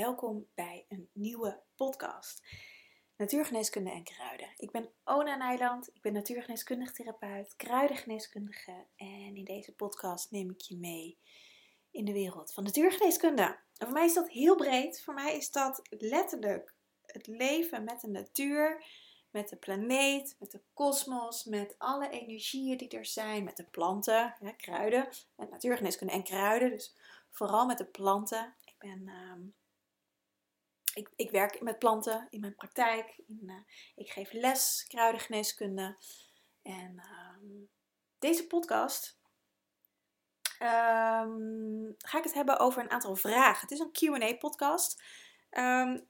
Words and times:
welkom 0.00 0.48
bij 0.54 0.84
een 0.88 1.08
nieuwe 1.12 1.62
podcast. 1.76 2.42
Natuurgeneeskunde 3.16 3.90
en 3.90 4.04
kruiden. 4.04 4.52
Ik 4.56 4.70
ben 4.70 4.92
Ona 5.04 5.36
Nijland, 5.36 5.88
ik 5.94 6.02
ben 6.02 6.12
natuurgeneeskundig 6.12 6.92
therapeut, 6.92 7.56
kruidengeneeskundige 7.56 8.86
en 8.96 9.36
in 9.36 9.44
deze 9.44 9.74
podcast 9.74 10.30
neem 10.30 10.50
ik 10.50 10.60
je 10.60 10.76
mee 10.76 11.18
in 11.90 12.04
de 12.04 12.12
wereld 12.12 12.52
van 12.52 12.64
natuurgeneeskunde. 12.64 13.42
En 13.42 13.86
voor 13.86 13.92
mij 13.92 14.04
is 14.04 14.14
dat 14.14 14.30
heel 14.30 14.56
breed. 14.56 15.02
Voor 15.02 15.14
mij 15.14 15.36
is 15.36 15.50
dat 15.50 15.82
letterlijk 15.88 16.74
het 17.02 17.26
leven 17.26 17.84
met 17.84 18.00
de 18.00 18.08
natuur, 18.08 18.84
met 19.30 19.48
de 19.48 19.56
planeet, 19.56 20.36
met 20.38 20.50
de 20.50 20.62
kosmos, 20.72 21.44
met 21.44 21.74
alle 21.78 22.08
energieën 22.08 22.76
die 22.76 22.88
er 22.88 23.06
zijn, 23.06 23.44
met 23.44 23.56
de 23.56 23.66
planten, 23.70 24.34
kruiden, 24.56 25.08
met 25.36 25.50
natuurgeneeskunde 25.50 26.12
en 26.12 26.24
kruiden. 26.24 26.70
Dus 26.70 26.96
vooral 27.30 27.66
met 27.66 27.78
de 27.78 27.86
planten. 27.86 28.54
Ik 28.64 28.74
ben 28.78 29.08
ehm, 29.08 29.40
ik, 30.94 31.10
ik, 31.16 31.30
werk 31.30 31.60
met 31.60 31.78
planten 31.78 32.26
in 32.30 32.40
mijn 32.40 32.54
praktijk. 32.54 33.20
In, 33.26 33.40
uh, 33.42 33.54
ik 33.94 34.10
geef 34.10 34.32
les 34.32 34.84
kruidengeneeskunde. 34.88 35.96
En 36.62 37.02
um, 37.42 37.68
deze 38.18 38.46
podcast 38.46 39.18
um, 40.62 41.94
ga 41.98 42.18
ik 42.18 42.24
het 42.24 42.34
hebben 42.34 42.58
over 42.58 42.82
een 42.82 42.90
aantal 42.90 43.16
vragen. 43.16 43.60
Het 43.60 43.70
is 43.70 43.78
een 43.78 43.92
Q&A-podcast. 43.92 45.02
Um, 45.50 46.08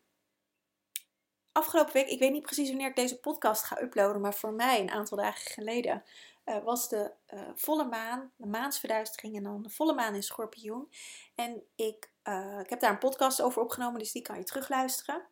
afgelopen 1.53 1.93
week, 1.93 2.09
ik 2.09 2.19
weet 2.19 2.33
niet 2.33 2.43
precies 2.43 2.69
wanneer 2.69 2.89
ik 2.89 2.97
deze 2.97 3.21
podcast 3.21 3.65
ga 3.65 3.83
uploaden, 3.83 4.21
maar 4.21 4.35
voor 4.35 4.53
mij 4.53 4.81
een 4.81 4.91
aantal 4.91 5.17
dagen 5.17 5.51
geleden 5.51 6.05
uh, 6.45 6.65
was 6.65 6.89
de 6.89 7.13
uh, 7.35 7.49
volle 7.55 7.85
maan, 7.85 8.33
de 8.37 8.47
maansverduistering 8.47 9.37
en 9.37 9.43
dan 9.43 9.63
de 9.63 9.71
volle 9.71 9.95
maan 9.95 10.15
in 10.15 10.23
Schorpioen. 10.23 10.91
En 11.35 11.63
ik, 11.77 12.11
uh, 12.31 12.59
ik 12.61 12.71
heb 12.71 12.81
daar 12.81 12.91
een 12.91 12.99
podcast 12.99 13.43
over 13.43 13.63
opgenomen, 13.63 13.99
dus 13.99 14.13
die 14.13 14.23
kan 14.23 14.37
je 14.39 14.45
terugluisteren. 14.45 15.27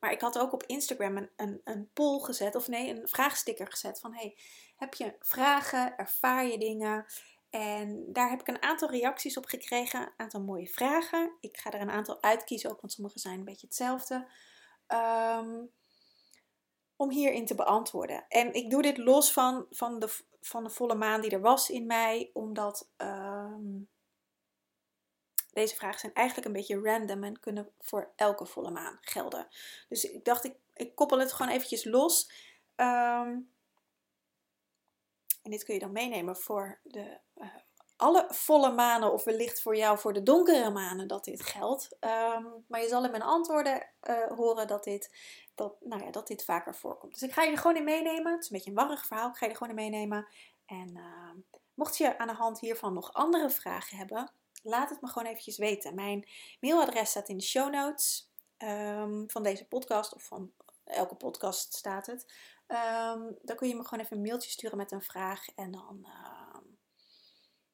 Maar 0.00 0.12
ik 0.12 0.20
had 0.20 0.38
ook 0.38 0.52
op 0.52 0.62
Instagram 0.62 1.16
een, 1.16 1.30
een, 1.36 1.60
een 1.64 1.90
poll 1.92 2.20
gezet, 2.20 2.54
of 2.54 2.68
nee, 2.68 2.90
een 2.90 3.08
vraagsticker 3.08 3.66
gezet 3.66 4.00
van 4.00 4.14
hey, 4.14 4.36
heb 4.76 4.94
je 4.94 5.16
vragen, 5.20 5.96
ervaar 5.96 6.46
je 6.46 6.58
dingen? 6.58 7.06
En 7.50 8.12
daar 8.12 8.30
heb 8.30 8.40
ik 8.40 8.48
een 8.48 8.62
aantal 8.62 8.90
reacties 8.90 9.36
op 9.36 9.44
gekregen, 9.44 10.00
een 10.00 10.12
aantal 10.16 10.40
mooie 10.40 10.68
vragen. 10.68 11.36
Ik 11.40 11.56
ga 11.56 11.70
er 11.70 11.80
een 11.80 11.90
aantal 11.90 12.22
uitkiezen, 12.22 12.70
ook 12.70 12.80
want 12.80 12.92
sommige 12.92 13.18
zijn 13.18 13.38
een 13.38 13.44
beetje 13.44 13.66
hetzelfde. 13.66 14.28
Um, 14.88 15.70
om 16.96 17.10
hierin 17.10 17.46
te 17.46 17.54
beantwoorden. 17.54 18.24
En 18.28 18.54
ik 18.54 18.70
doe 18.70 18.82
dit 18.82 18.98
los 18.98 19.32
van, 19.32 19.66
van, 19.70 19.98
de, 19.98 20.08
van 20.40 20.64
de 20.64 20.70
volle 20.70 20.94
maan 20.94 21.20
die 21.20 21.30
er 21.30 21.40
was 21.40 21.70
in 21.70 21.86
mei, 21.86 22.30
omdat 22.32 22.90
um, 22.96 23.88
deze 25.60 25.76
vragen 25.76 26.00
zijn 26.00 26.14
eigenlijk 26.14 26.46
een 26.46 26.52
beetje 26.52 26.80
random 26.80 27.24
en 27.24 27.40
kunnen 27.40 27.72
voor 27.78 28.12
elke 28.16 28.46
volle 28.46 28.70
maan 28.70 28.98
gelden. 29.00 29.48
Dus 29.88 30.04
ik 30.04 30.24
dacht, 30.24 30.44
ik, 30.44 30.56
ik 30.74 30.94
koppel 30.94 31.18
het 31.18 31.32
gewoon 31.32 31.52
eventjes 31.52 31.84
los. 31.84 32.32
Um, 32.76 33.52
en 35.42 35.50
dit 35.50 35.64
kun 35.64 35.74
je 35.74 35.80
dan 35.80 35.92
meenemen 35.92 36.36
voor 36.36 36.80
de, 36.82 37.18
uh, 37.36 37.48
alle 37.96 38.26
volle 38.28 38.72
manen, 38.72 39.12
of 39.12 39.24
wellicht 39.24 39.62
voor 39.62 39.76
jou 39.76 39.98
voor 39.98 40.12
de 40.12 40.22
donkere 40.22 40.70
manen 40.70 41.08
dat 41.08 41.24
dit 41.24 41.42
geldt. 41.42 41.96
Um, 42.00 42.64
maar 42.68 42.80
je 42.80 42.88
zal 42.88 43.04
in 43.04 43.10
mijn 43.10 43.22
antwoorden 43.22 43.86
uh, 44.08 44.26
horen 44.26 44.66
dat 44.66 44.84
dit 44.84 45.10
dat, 45.54 45.76
nou 45.80 46.04
ja, 46.04 46.10
dat 46.10 46.26
dit 46.26 46.44
vaker 46.44 46.74
voorkomt. 46.74 47.12
Dus 47.12 47.22
ik 47.22 47.32
ga 47.32 47.42
je 47.42 47.50
er 47.50 47.58
gewoon 47.58 47.76
in 47.76 47.84
meenemen. 47.84 48.32
Het 48.32 48.42
is 48.42 48.50
een 48.50 48.56
beetje 48.56 48.70
een 48.70 48.76
warrig 48.76 49.06
verhaal. 49.06 49.28
Ik 49.28 49.36
ga 49.36 49.44
je 49.44 49.50
er 49.50 49.56
gewoon 49.58 49.78
in 49.78 49.90
meenemen. 49.90 50.28
En 50.66 50.96
uh, 50.96 51.30
mocht 51.74 51.96
je 51.96 52.18
aan 52.18 52.26
de 52.26 52.32
hand 52.32 52.60
hiervan 52.60 52.92
nog 52.92 53.12
andere 53.12 53.50
vragen 53.50 53.96
hebben, 53.96 54.32
laat 54.62 54.90
het 54.90 55.00
me 55.00 55.08
gewoon 55.08 55.28
eventjes 55.28 55.58
weten. 55.58 55.94
Mijn 55.94 56.28
mailadres 56.60 57.10
staat 57.10 57.28
in 57.28 57.36
de 57.36 57.44
show 57.44 57.72
notes 57.72 58.30
um, 58.58 59.30
van 59.30 59.42
deze 59.42 59.68
podcast. 59.68 60.14
Of 60.14 60.22
van 60.22 60.52
elke 60.84 61.14
podcast 61.14 61.74
staat 61.74 62.06
het. 62.06 62.32
Um, 62.66 63.38
dan 63.42 63.56
kun 63.56 63.68
je 63.68 63.74
me 63.74 63.84
gewoon 63.84 64.04
even 64.04 64.16
een 64.16 64.22
mailtje 64.22 64.50
sturen 64.50 64.76
met 64.76 64.92
een 64.92 65.02
vraag. 65.02 65.48
En 65.54 65.70
dan 65.70 65.98
uh, 66.02 66.60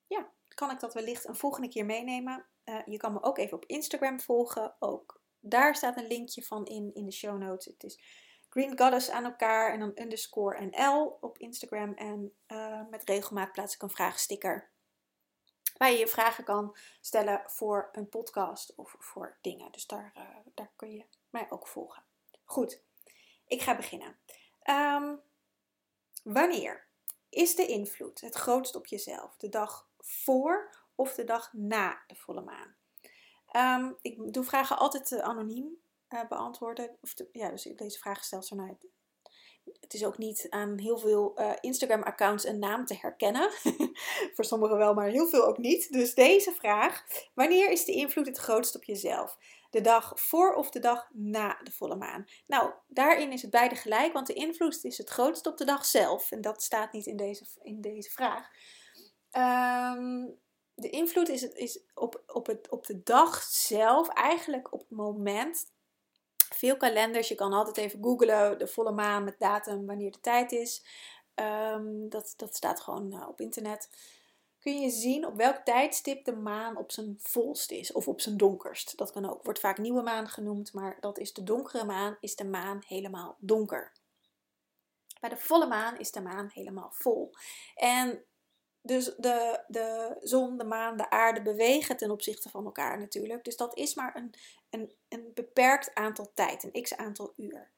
ja, 0.07 0.31
kan 0.49 0.71
ik 0.71 0.81
dat 0.81 0.95
wellicht 0.95 1.29
een 1.29 1.37
volgende 1.37 1.69
keer 1.69 1.85
meenemen. 1.85 2.47
Uh, 2.65 2.81
je 2.87 2.97
kan 2.97 3.13
me 3.13 3.23
ook 3.23 3.39
even 3.39 3.57
op 3.57 3.65
Instagram 3.65 4.21
volgen. 4.21 4.77
Ook 4.79 5.21
daar 5.41 5.75
staat 5.75 5.97
een 5.97 6.07
linkje 6.07 6.43
van 6.43 6.65
in, 6.65 6.91
in 6.95 7.05
de 7.05 7.13
show 7.13 7.39
notes. 7.39 7.65
Het 7.65 7.85
is 7.85 8.01
Green 8.49 8.79
Goddess 8.79 9.11
aan 9.11 9.25
elkaar 9.25 9.73
en 9.73 9.81
dan 9.81 9.93
underscore 9.95 10.67
NL 10.71 11.19
op 11.21 11.39
Instagram. 11.39 11.93
En 11.95 12.33
uh, 12.49 12.89
met 12.91 13.09
regelmaat 13.09 13.53
plaats 13.53 13.75
ik 13.75 13.83
een 13.83 13.91
vraagsticker. 13.91 14.71
Waar 15.77 15.91
je 15.91 15.99
je 15.99 16.09
vragen 16.09 16.45
kan 16.45 16.77
stellen 17.01 17.43
voor 17.47 17.89
een 17.93 18.09
podcast 18.09 18.75
of 18.75 18.97
voor 18.99 19.39
dingen. 19.41 19.73
Dus 19.73 19.87
daar, 19.87 20.13
uh, 20.17 20.23
daar 20.55 20.71
kun 20.77 20.93
je 20.93 21.05
mij 21.31 21.47
ook 21.51 21.67
volgen. 21.67 22.03
Goed, 22.45 22.83
ik 23.47 23.63
ga 23.63 23.77
beginnen. 23.77 24.19
Um, 24.71 25.21
wanneer 26.23 26.87
is 27.29 27.55
de 27.55 27.67
invloed 27.67 28.21
het 28.21 28.35
grootst 28.35 28.75
op 28.75 28.87
jezelf? 28.87 29.37
De 29.37 29.49
dag 29.49 29.89
voor 29.99 30.75
of 30.95 31.15
de 31.15 31.25
dag 31.25 31.53
na 31.53 32.03
de 32.07 32.15
volle 32.15 32.41
maan? 32.41 32.77
Um, 33.85 33.97
ik 34.03 34.33
doe 34.33 34.45
vragen 34.45 34.79
altijd 34.79 35.11
uh, 35.11 35.21
anoniem 35.21 35.83
uh, 36.09 36.29
beantwoorden. 36.29 36.97
Of 37.01 37.15
ja, 37.33 37.51
dus 37.51 37.63
deze 37.63 37.99
vraag 37.99 38.25
stelt 38.25 38.49
vanuit. 38.49 38.87
Het 39.81 39.94
is 39.94 40.04
ook 40.04 40.19
niet 40.19 40.47
aan 40.50 40.78
heel 40.78 40.99
veel 40.99 41.41
uh, 41.41 41.53
Instagram-accounts 41.60 42.44
een 42.44 42.59
naam 42.59 42.87
te 42.87 42.97
herkennen. 43.00 43.50
Voor 44.34 44.44
sommigen 44.44 44.77
wel, 44.77 44.94
maar 44.94 45.09
heel 45.09 45.28
veel 45.28 45.47
ook 45.47 45.59
niet. 45.59 45.93
Dus 45.93 46.15
deze 46.15 46.53
vraag: 46.53 47.04
wanneer 47.34 47.71
is 47.71 47.84
de 47.84 47.93
invloed 47.93 48.27
het 48.27 48.38
grootst 48.38 48.77
op 48.77 48.84
jezelf? 48.84 49.38
De 49.71 49.81
dag 49.81 50.12
voor 50.21 50.54
of 50.54 50.71
de 50.71 50.78
dag 50.78 51.09
na 51.12 51.60
de 51.62 51.72
volle 51.72 51.97
maan? 51.97 52.27
Nou, 52.47 52.72
daarin 52.88 53.32
is 53.32 53.43
het 53.43 53.50
beide 53.50 53.75
gelijk, 53.75 54.12
want 54.12 54.27
de 54.27 54.34
invloed 54.34 54.84
is 54.84 54.99
het 54.99 55.09
grootst 55.09 55.47
op 55.47 55.56
de 55.56 55.65
dag 55.65 55.84
zelf. 55.84 56.31
En 56.31 56.41
dat 56.41 56.62
staat 56.62 56.93
niet 56.93 57.06
in 57.06 57.16
deze, 57.16 57.44
in 57.62 57.81
deze 57.81 58.10
vraag. 58.10 58.48
Um, 59.33 60.38
de 60.75 60.91
invloed 60.91 61.28
is, 61.28 61.43
is 61.43 61.81
op, 61.94 62.22
op, 62.27 62.47
het, 62.47 62.71
op 62.71 62.87
de 62.87 63.03
dag 63.03 63.43
zelf, 63.43 64.09
eigenlijk 64.09 64.72
op 64.72 64.81
het 64.81 64.91
moment. 64.91 65.75
Veel 66.55 66.77
kalenders, 66.77 67.29
je 67.29 67.34
kan 67.34 67.53
altijd 67.53 67.77
even 67.77 68.03
googlen, 68.03 68.59
de 68.59 68.67
volle 68.67 68.93
maan 68.93 69.25
met 69.25 69.39
datum, 69.39 69.87
wanneer 69.87 70.11
de 70.11 70.21
tijd 70.21 70.53
is. 70.53 70.84
Um, 71.34 72.09
dat, 72.09 72.34
dat 72.37 72.57
staat 72.57 72.81
gewoon 72.81 73.15
uh, 73.15 73.29
op 73.29 73.41
internet. 73.41 73.91
Kun 74.61 74.81
je 74.81 74.91
zien 74.91 75.27
op 75.27 75.37
welk 75.37 75.57
tijdstip 75.57 76.25
de 76.25 76.37
maan 76.37 76.77
op 76.77 76.93
zijn 76.93 77.17
volst 77.21 77.71
is 77.71 77.93
of 77.93 78.09
op 78.09 78.21
zijn 78.21 78.37
donkerst. 78.37 78.97
Dat 78.97 79.12
kan 79.12 79.31
ook, 79.31 79.45
wordt 79.45 79.61
vaak 79.61 79.79
nieuwe 79.79 80.03
maan 80.03 80.29
genoemd, 80.29 80.73
maar 80.73 80.97
dat 81.01 81.19
is 81.19 81.33
de 81.33 81.43
donkere 81.43 81.84
maan, 81.84 82.17
is 82.21 82.37
de 82.37 82.45
maan 82.45 82.83
helemaal 82.87 83.37
donker. 83.39 83.93
Bij 85.21 85.28
de 85.28 85.37
volle 85.37 85.67
maan 85.67 85.99
is 85.99 86.11
de 86.11 86.21
maan 86.21 86.51
helemaal 86.53 86.91
vol. 86.93 87.34
En 87.75 88.25
dus 88.83 89.05
de, 89.17 89.65
de 89.67 90.17
zon, 90.21 90.59
de 90.59 90.65
maan, 90.65 90.97
de 90.97 91.11
aarde 91.11 91.43
bewegen 91.43 91.97
ten 91.97 92.11
opzichte 92.11 92.49
van 92.49 92.65
elkaar 92.65 92.99
natuurlijk. 92.99 93.45
Dus 93.45 93.57
dat 93.57 93.77
is 93.77 93.95
maar 93.95 94.17
een, 94.17 94.34
een, 94.71 94.94
een 95.09 95.31
beperkt 95.34 95.94
aantal 95.94 96.32
tijd, 96.34 96.62
een 96.62 96.82
x 96.82 96.97
aantal 96.97 97.32
uur. 97.37 97.71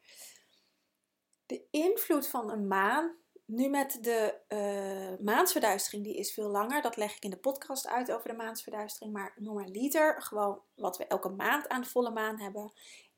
De 1.47 1.67
invloed 1.71 2.29
van 2.29 2.51
een 2.51 2.67
maan, 2.67 3.17
nu 3.45 3.69
met 3.69 3.99
de 4.01 4.41
uh, 4.49 5.27
maansverduistering, 5.27 6.05
die 6.05 6.17
is 6.17 6.33
veel 6.33 6.49
langer. 6.49 6.83
Dat 6.83 6.97
leg 6.97 7.17
ik 7.17 7.25
in 7.25 7.31
de 7.31 7.39
podcast 7.39 7.87
uit 7.87 8.13
over 8.13 8.29
de 8.29 8.37
maansverduistering. 8.37 9.13
Maar 9.13 9.35
normaliter, 9.37 10.23
gewoon 10.23 10.63
wat 10.75 10.97
we 10.97 11.07
elke 11.07 11.29
maand 11.29 11.69
aan 11.69 11.81
de 11.81 11.89
volle 11.89 12.11
maan 12.11 12.41
hebben, 12.41 12.73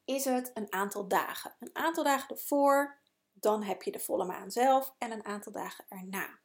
is 0.05 0.25
het 0.25 0.51
een 0.55 0.73
aantal 0.73 1.09
dagen. 1.09 1.57
Een 1.59 1.71
aantal 1.73 2.05
dagen 2.05 2.29
ervoor, 2.29 3.01
dan 3.33 3.63
heb 3.63 3.83
je 3.83 3.91
de 3.91 3.99
volle 3.99 4.25
maan 4.25 4.51
zelf 4.51 4.95
en 4.99 5.11
een 5.11 5.25
aantal 5.25 5.53
dagen 5.53 5.85
erna. 5.89 6.39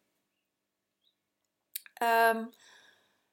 Um, 2.32 2.50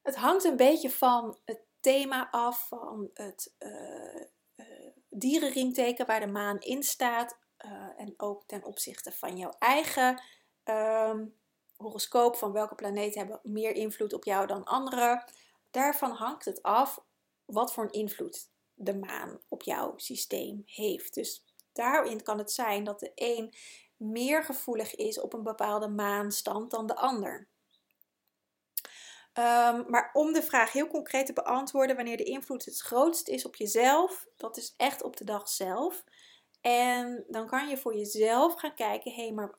het 0.01 0.15
hangt 0.15 0.43
een 0.43 0.57
beetje 0.57 0.89
van 0.89 1.39
het 1.45 1.61
thema 1.83 2.31
af, 2.31 2.67
van 2.67 3.09
het 3.13 3.53
uh, 3.59 4.21
uh, 4.55 4.65
dierenriemteken 5.09 6.05
waar 6.05 6.19
de 6.19 6.27
maan 6.27 6.59
in 6.59 6.83
staat. 6.83 7.37
Uh, 7.65 7.71
en 7.97 8.13
ook 8.17 8.43
ten 8.47 8.63
opzichte 8.63 9.11
van 9.11 9.37
jouw 9.37 9.53
eigen 9.59 10.21
um, 10.63 11.35
horoscoop, 11.75 12.35
van 12.35 12.51
welke 12.51 12.75
planeten 12.75 13.19
hebben 13.19 13.39
meer 13.43 13.75
invloed 13.75 14.13
op 14.13 14.23
jou 14.23 14.47
dan 14.47 14.63
andere. 14.63 15.27
Daarvan 15.71 16.11
hangt 16.11 16.45
het 16.45 16.63
af 16.63 17.03
wat 17.45 17.73
voor 17.73 17.83
een 17.83 17.91
invloed 17.91 18.49
de 18.73 18.95
maan 18.95 19.39
op 19.47 19.63
jouw 19.63 19.93
systeem 19.97 20.63
heeft. 20.65 21.13
Dus 21.13 21.45
daarin 21.73 22.23
kan 22.23 22.37
het 22.37 22.51
zijn 22.51 22.83
dat 22.83 22.99
de 22.99 23.11
een 23.15 23.53
meer 23.97 24.43
gevoelig 24.43 24.95
is 24.95 25.19
op 25.19 25.33
een 25.33 25.43
bepaalde 25.43 25.87
maanstand 25.87 26.71
dan 26.71 26.87
de 26.87 26.95
ander. 26.95 27.47
Um, 29.39 29.85
maar 29.89 30.09
om 30.13 30.33
de 30.33 30.43
vraag 30.43 30.71
heel 30.71 30.87
concreet 30.87 31.25
te 31.25 31.33
beantwoorden, 31.33 31.95
wanneer 31.95 32.17
de 32.17 32.23
invloed 32.23 32.65
het 32.65 32.81
grootst 32.81 33.27
is 33.27 33.45
op 33.45 33.55
jezelf, 33.55 34.27
dat 34.37 34.57
is 34.57 34.73
echt 34.77 35.03
op 35.03 35.17
de 35.17 35.25
dag 35.25 35.49
zelf. 35.49 36.03
En 36.61 37.25
dan 37.27 37.47
kan 37.47 37.69
je 37.69 37.77
voor 37.77 37.95
jezelf 37.95 38.53
gaan 38.53 38.75
kijken, 38.75 39.11
hé, 39.11 39.23
hey, 39.23 39.31
maar 39.31 39.55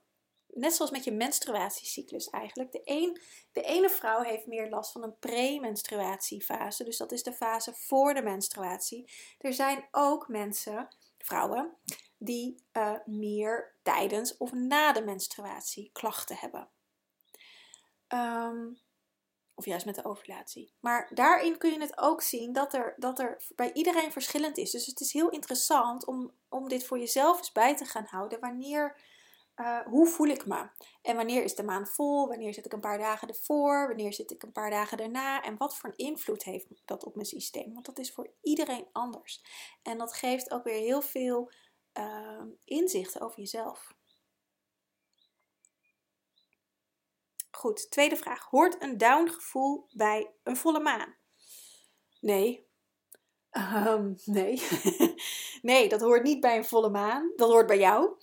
net 0.47 0.75
zoals 0.75 0.91
met 0.91 1.05
je 1.05 1.13
menstruatiecyclus 1.13 2.31
eigenlijk. 2.31 2.73
De, 2.73 3.21
de 3.53 3.63
ene 3.63 3.91
vrouw 3.91 4.23
heeft 4.23 4.47
meer 4.47 4.69
last 4.69 4.93
van 4.93 5.03
een 5.03 5.19
premenstruatiefase. 5.19 6.85
Dus 6.85 6.97
dat 6.97 7.13
is 7.13 7.23
de 7.23 7.33
fase 7.33 7.75
voor 7.75 8.15
de 8.15 8.23
menstruatie. 8.23 9.13
Er 9.39 9.53
zijn 9.53 9.89
ook 9.91 10.29
mensen, 10.29 10.89
vrouwen, 11.19 11.77
die 12.19 12.65
uh, 12.73 12.95
meer 13.05 13.75
tijdens 13.83 14.37
of 14.37 14.53
na 14.53 14.93
de 14.93 15.05
menstruatie 15.05 15.91
klachten 15.93 16.37
hebben. 16.37 16.69
Um, 18.09 18.83
of 19.55 19.65
juist 19.65 19.87
met 19.87 19.95
de 19.95 20.05
ovulatie. 20.05 20.73
Maar 20.81 21.11
daarin 21.15 21.59
kun 21.59 21.73
je 21.73 21.81
het 21.81 21.99
ook 21.99 22.23
zien 22.23 22.53
dat 22.53 22.75
er, 22.75 22.95
dat 22.97 23.19
er 23.19 23.43
bij 23.55 23.73
iedereen 23.73 24.13
verschillend 24.13 24.59
is. 24.59 24.71
Dus 24.71 24.87
het 24.87 25.01
is 25.01 25.13
heel 25.13 25.29
interessant 25.29 26.07
om, 26.07 26.33
om 26.49 26.69
dit 26.69 26.87
voor 26.87 26.99
jezelf 26.99 27.39
eens 27.39 27.53
bij 27.53 27.77
te 27.77 27.85
gaan 27.85 28.05
houden. 28.05 28.41
Wanneer, 28.41 28.97
uh, 29.57 29.81
hoe 29.81 30.07
voel 30.07 30.27
ik 30.27 30.47
me? 30.47 30.69
En 31.03 31.17
wanneer 31.17 31.43
is 31.43 31.55
de 31.55 31.63
maan 31.63 31.87
vol? 31.87 32.29
Wanneer 32.29 32.55
zit 32.55 32.67
ik 32.67 32.73
een 32.73 32.81
paar 32.81 32.99
dagen 32.99 33.29
ervoor? 33.29 33.87
Wanneer 33.87 34.13
zit 34.13 34.31
ik 34.31 34.43
een 34.43 34.53
paar 34.53 34.71
dagen 34.71 34.97
daarna? 34.97 35.43
En 35.43 35.57
wat 35.57 35.77
voor 35.77 35.91
een 35.91 36.07
invloed 36.07 36.45
heeft 36.45 36.67
dat 36.85 37.05
op 37.05 37.15
mijn 37.15 37.27
systeem? 37.27 37.73
Want 37.73 37.87
dat 37.87 37.99
is 37.99 38.13
voor 38.13 38.31
iedereen 38.43 38.87
anders. 38.93 39.43
En 39.83 39.99
dat 39.99 40.15
geeft 40.15 40.51
ook 40.51 40.65
weer 40.65 40.81
heel 40.81 41.03
veel 41.03 41.51
uh, 41.99 42.43
inzichten 42.65 43.21
over 43.21 43.39
jezelf. 43.39 43.94
Goed, 47.55 47.91
tweede 47.91 48.17
vraag. 48.17 48.45
Hoort 48.45 48.83
een 48.83 48.99
down 48.99 49.29
gevoel 49.29 49.87
bij 49.93 50.31
een 50.43 50.57
volle 50.57 50.81
maan? 50.81 51.15
Nee. 52.21 52.67
Um, 53.87 54.17
nee. 54.25 54.63
nee, 55.63 55.89
dat 55.89 56.01
hoort 56.01 56.23
niet 56.23 56.41
bij 56.41 56.57
een 56.57 56.65
volle 56.65 56.89
maan. 56.89 57.33
Dat 57.37 57.51
hoort 57.51 57.67
bij 57.67 57.79
jou. 57.79 58.17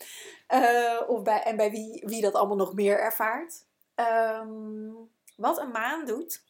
Uh, 0.50 1.02
of 1.08 1.22
bij, 1.22 1.44
en 1.44 1.56
bij 1.56 1.72
wie, 1.72 2.04
wie 2.06 2.22
dat 2.22 2.34
allemaal 2.34 2.58
nog 2.58 2.74
meer 2.74 3.00
ervaart. 3.00 3.66
Um, 3.96 5.10
wat 5.36 5.60
een 5.60 5.72
maan 5.72 6.06
doet, 6.06 6.44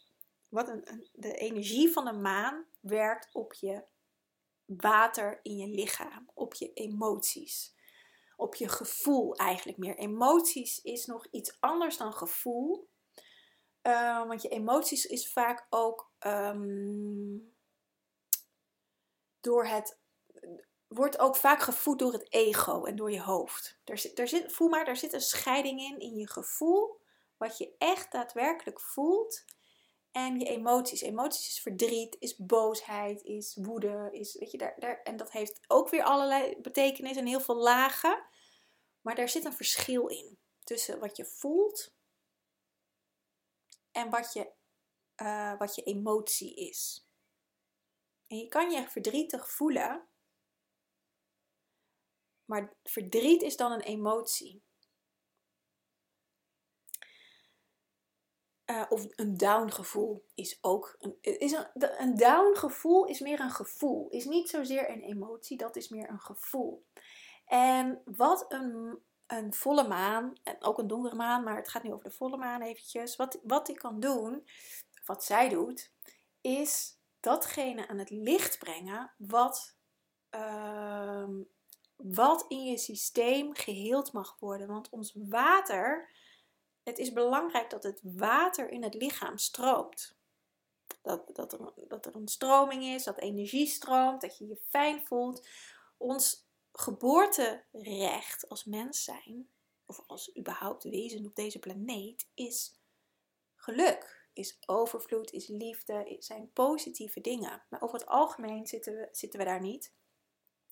wat 0.49 0.67
een, 0.67 1.07
de 1.13 1.33
energie 1.33 1.91
van 1.91 2.07
een 2.07 2.21
maan 2.21 2.65
werkt 2.79 3.29
op 3.33 3.53
je 3.53 3.83
water 4.65 5.39
in 5.43 5.57
je 5.57 5.67
lichaam, 5.67 6.29
op 6.33 6.53
je 6.53 6.73
emoties 6.73 7.73
op 8.41 8.55
je 8.55 8.67
gevoel 8.67 9.35
eigenlijk 9.35 9.77
meer. 9.77 9.97
Emoties 9.97 10.81
is 10.81 11.05
nog 11.05 11.27
iets 11.31 11.57
anders 11.59 11.97
dan 11.97 12.13
gevoel. 12.13 12.89
Uh, 13.83 14.27
want 14.27 14.41
je 14.41 14.49
emoties 14.49 15.05
is 15.05 15.31
vaak 15.31 15.67
ook 15.69 16.11
um, 16.19 17.53
door 19.39 19.65
het. 19.65 19.99
Wordt 20.87 21.19
ook 21.19 21.35
vaak 21.35 21.61
gevoed 21.61 21.99
door 21.99 22.13
het 22.13 22.33
ego 22.33 22.83
en 22.83 22.95
door 22.95 23.11
je 23.11 23.21
hoofd. 23.21 23.79
Er 23.83 23.97
zit, 23.97 24.19
er 24.19 24.27
zit, 24.27 24.53
voel 24.53 24.69
maar, 24.69 24.87
er 24.87 24.97
zit 24.97 25.13
een 25.13 25.21
scheiding 25.21 25.79
in, 25.79 25.99
in 25.99 26.15
je 26.15 26.29
gevoel. 26.29 26.99
Wat 27.37 27.57
je 27.57 27.75
echt 27.77 28.11
daadwerkelijk 28.11 28.79
voelt. 28.79 29.43
En 30.11 30.39
je 30.39 30.45
emoties. 30.45 31.01
Emoties 31.01 31.47
is 31.47 31.61
verdriet, 31.61 32.15
is 32.19 32.37
boosheid, 32.37 33.23
is 33.23 33.57
woede. 33.61 34.09
Is, 34.11 34.35
weet 34.39 34.51
je, 34.51 34.57
daar, 34.57 34.75
daar, 34.79 35.01
en 35.03 35.17
dat 35.17 35.31
heeft 35.31 35.59
ook 35.67 35.89
weer 35.89 36.03
allerlei 36.03 36.55
betekenis 36.61 37.17
en 37.17 37.25
heel 37.25 37.41
veel 37.41 37.55
lagen. 37.55 38.23
Maar 39.01 39.15
daar 39.15 39.29
zit 39.29 39.45
een 39.45 39.53
verschil 39.53 40.07
in 40.07 40.39
tussen 40.63 40.99
wat 40.99 41.17
je 41.17 41.25
voelt 41.25 41.93
en 43.91 44.09
wat 44.09 44.33
je, 44.33 44.51
uh, 45.21 45.57
wat 45.57 45.75
je 45.75 45.83
emotie 45.83 46.55
is. 46.55 47.07
En 48.27 48.37
je 48.37 48.47
kan 48.47 48.71
je 48.71 48.89
verdrietig 48.89 49.51
voelen, 49.51 50.07
maar 52.45 52.75
verdriet 52.83 53.41
is 53.41 53.55
dan 53.55 53.71
een 53.71 53.81
emotie. 53.81 54.63
Uh, 58.65 58.85
of 58.89 59.07
een 59.09 59.37
down 59.37 59.69
gevoel 59.71 60.25
is 60.33 60.57
ook 60.61 60.95
een, 60.99 61.17
is 61.21 61.51
een, 61.51 61.67
een 61.73 62.15
down 62.15 62.55
gevoel 62.57 63.05
is 63.05 63.19
meer 63.19 63.39
een 63.39 63.51
gevoel, 63.51 64.09
is 64.09 64.25
niet 64.25 64.49
zozeer 64.49 64.89
een 64.89 65.01
emotie, 65.01 65.57
dat 65.57 65.75
is 65.75 65.89
meer 65.89 66.09
een 66.09 66.19
gevoel. 66.19 66.85
En 67.51 68.01
wat 68.05 68.45
een, 68.47 68.99
een 69.27 69.53
volle 69.53 69.87
maan, 69.87 70.37
en 70.43 70.63
ook 70.63 70.77
een 70.77 70.87
donkere 70.87 71.15
maan, 71.15 71.43
maar 71.43 71.55
het 71.55 71.69
gaat 71.69 71.83
nu 71.83 71.93
over 71.93 72.09
de 72.09 72.15
volle 72.15 72.37
maan 72.37 72.61
eventjes. 72.61 73.15
Wat, 73.15 73.39
wat 73.43 73.65
die 73.65 73.75
kan 73.75 73.99
doen, 73.99 74.47
wat 75.05 75.23
zij 75.23 75.49
doet, 75.49 75.91
is 76.41 76.97
datgene 77.19 77.87
aan 77.87 77.97
het 77.97 78.09
licht 78.09 78.59
brengen 78.59 79.11
wat, 79.17 79.75
uh, 80.35 81.27
wat 81.95 82.45
in 82.47 82.63
je 82.63 82.77
systeem 82.77 83.55
geheeld 83.55 84.13
mag 84.13 84.37
worden. 84.39 84.67
Want 84.67 84.89
ons 84.89 85.13
water, 85.15 86.09
het 86.83 86.97
is 86.97 87.13
belangrijk 87.13 87.69
dat 87.69 87.83
het 87.83 87.99
water 88.03 88.69
in 88.69 88.83
het 88.83 88.93
lichaam 88.93 89.37
stroomt. 89.37 90.15
Dat, 91.01 91.35
dat, 91.35 91.53
er, 91.53 91.73
dat 91.87 92.05
er 92.05 92.15
een 92.15 92.27
stroming 92.27 92.83
is, 92.83 93.03
dat 93.03 93.17
energie 93.17 93.67
stroomt, 93.67 94.21
dat 94.21 94.37
je 94.37 94.47
je 94.47 94.61
fijn 94.69 95.05
voelt. 95.05 95.47
Ons 95.97 96.49
geboorterecht 96.73 98.49
als 98.49 98.65
mens 98.65 99.03
zijn, 99.03 99.49
of 99.85 100.03
als 100.07 100.37
überhaupt 100.37 100.83
wezen 100.83 101.25
op 101.25 101.35
deze 101.35 101.59
planeet, 101.59 102.27
is 102.33 102.79
geluk, 103.55 104.27
is 104.33 104.57
overvloed, 104.65 105.31
is 105.31 105.47
liefde, 105.47 106.15
zijn 106.19 106.51
positieve 106.53 107.21
dingen. 107.21 107.63
Maar 107.69 107.81
over 107.81 107.99
het 107.99 108.07
algemeen 108.07 108.67
zitten 108.67 108.93
we, 108.95 109.09
zitten 109.11 109.39
we 109.39 109.45
daar 109.45 109.61
niet. 109.61 109.93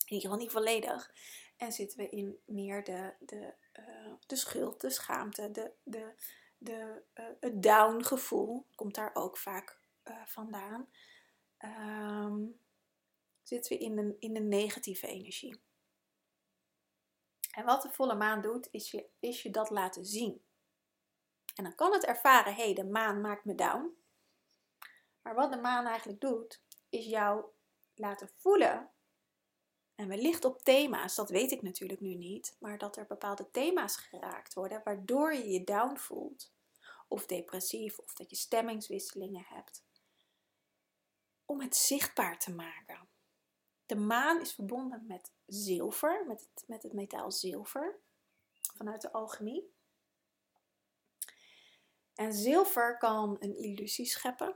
In 0.06 0.16
ieder 0.16 0.30
geval 0.30 0.44
niet 0.44 0.52
volledig. 0.52 1.14
En 1.58 1.72
zitten 1.72 1.98
we 1.98 2.10
in 2.10 2.40
meer 2.46 2.84
de, 2.84 3.14
de, 3.20 3.54
uh, 3.80 4.14
de 4.28 4.36
schuld, 4.36 4.82
de 4.82 4.90
schaamte, 4.90 5.52
de, 5.52 5.72
de, 5.84 6.14
de, 6.58 7.02
uh, 7.16 7.26
het 7.40 7.64
down 7.64 8.04
gevoel. 8.04 8.66
Komt 8.76 8.96
daar 8.96 9.12
ook 9.14 9.38
vaak 9.38 9.80
uh, 10.04 10.26
vandaan. 10.26 10.90
Um, 11.66 12.60
zitten 13.44 13.78
we 13.78 13.84
in 13.84 13.96
de, 13.96 14.16
in 14.20 14.34
de 14.34 14.40
negatieve 14.40 15.08
energie. 15.08 15.62
En 17.50 17.66
wat 17.66 17.82
de 17.82 17.90
volle 17.90 18.16
maan 18.16 18.42
doet, 18.42 18.68
is 18.72 18.92
je, 18.92 19.10
is 19.20 19.42
je 19.42 19.50
dat 19.50 19.70
laten 19.70 20.06
zien. 20.06 20.44
En 21.56 21.64
dan 21.64 21.76
kan 21.76 21.94
het 21.94 22.06
ervaren, 22.06 22.56
hé, 22.56 22.64
hey, 22.64 22.74
de 22.74 22.86
maan 22.86 23.22
maakt 23.22 23.46
me 23.46 23.56
down. 23.56 23.98
Maar 25.22 25.36
wat 25.36 25.52
de 25.52 25.58
maan 25.58 25.86
eigenlijk 25.86 26.22
doet, 26.22 26.64
is 26.90 27.06
jou 27.06 27.46
laten 27.96 28.30
voelen. 28.36 28.92
En 29.96 30.08
wellicht 30.08 30.46
op 30.46 30.64
thema's, 30.64 31.16
dat 31.16 31.30
weet 31.30 31.52
ik 31.52 31.62
natuurlijk 31.62 32.00
nu 32.00 32.14
niet, 32.14 32.56
maar 32.60 32.78
dat 32.78 32.98
er 32.98 33.06
bepaalde 33.06 33.52
thema's 33.52 33.98
geraakt 33.98 34.54
worden 34.54 34.82
waardoor 34.84 35.34
je 35.34 35.50
je 35.50 35.64
down 35.64 35.96
voelt. 35.96 36.54
Of 37.08 37.26
depressief, 37.26 38.00
of 38.00 38.14
dat 38.14 38.30
je 38.30 38.36
stemmingswisselingen 38.36 39.46
hebt. 39.48 39.86
Om 41.46 41.62
het 41.62 41.76
zichtbaar 41.76 42.40
te 42.40 42.56
maken. 42.56 43.09
De 43.90 43.96
maan 43.96 44.42
is 44.42 44.54
verbonden 44.54 45.06
met 45.08 45.32
zilver, 45.46 46.26
met 46.28 46.40
het, 46.40 46.64
met 46.68 46.84
het 46.84 46.94
metaal 46.94 47.32
zilver, 47.32 48.00
vanuit 48.76 49.02
de 49.02 49.12
alchemie. 49.12 49.74
En 52.14 52.34
zilver 52.34 52.98
kan 52.98 53.38
een 53.40 53.56
illusie 53.58 54.06
scheppen. 54.06 54.56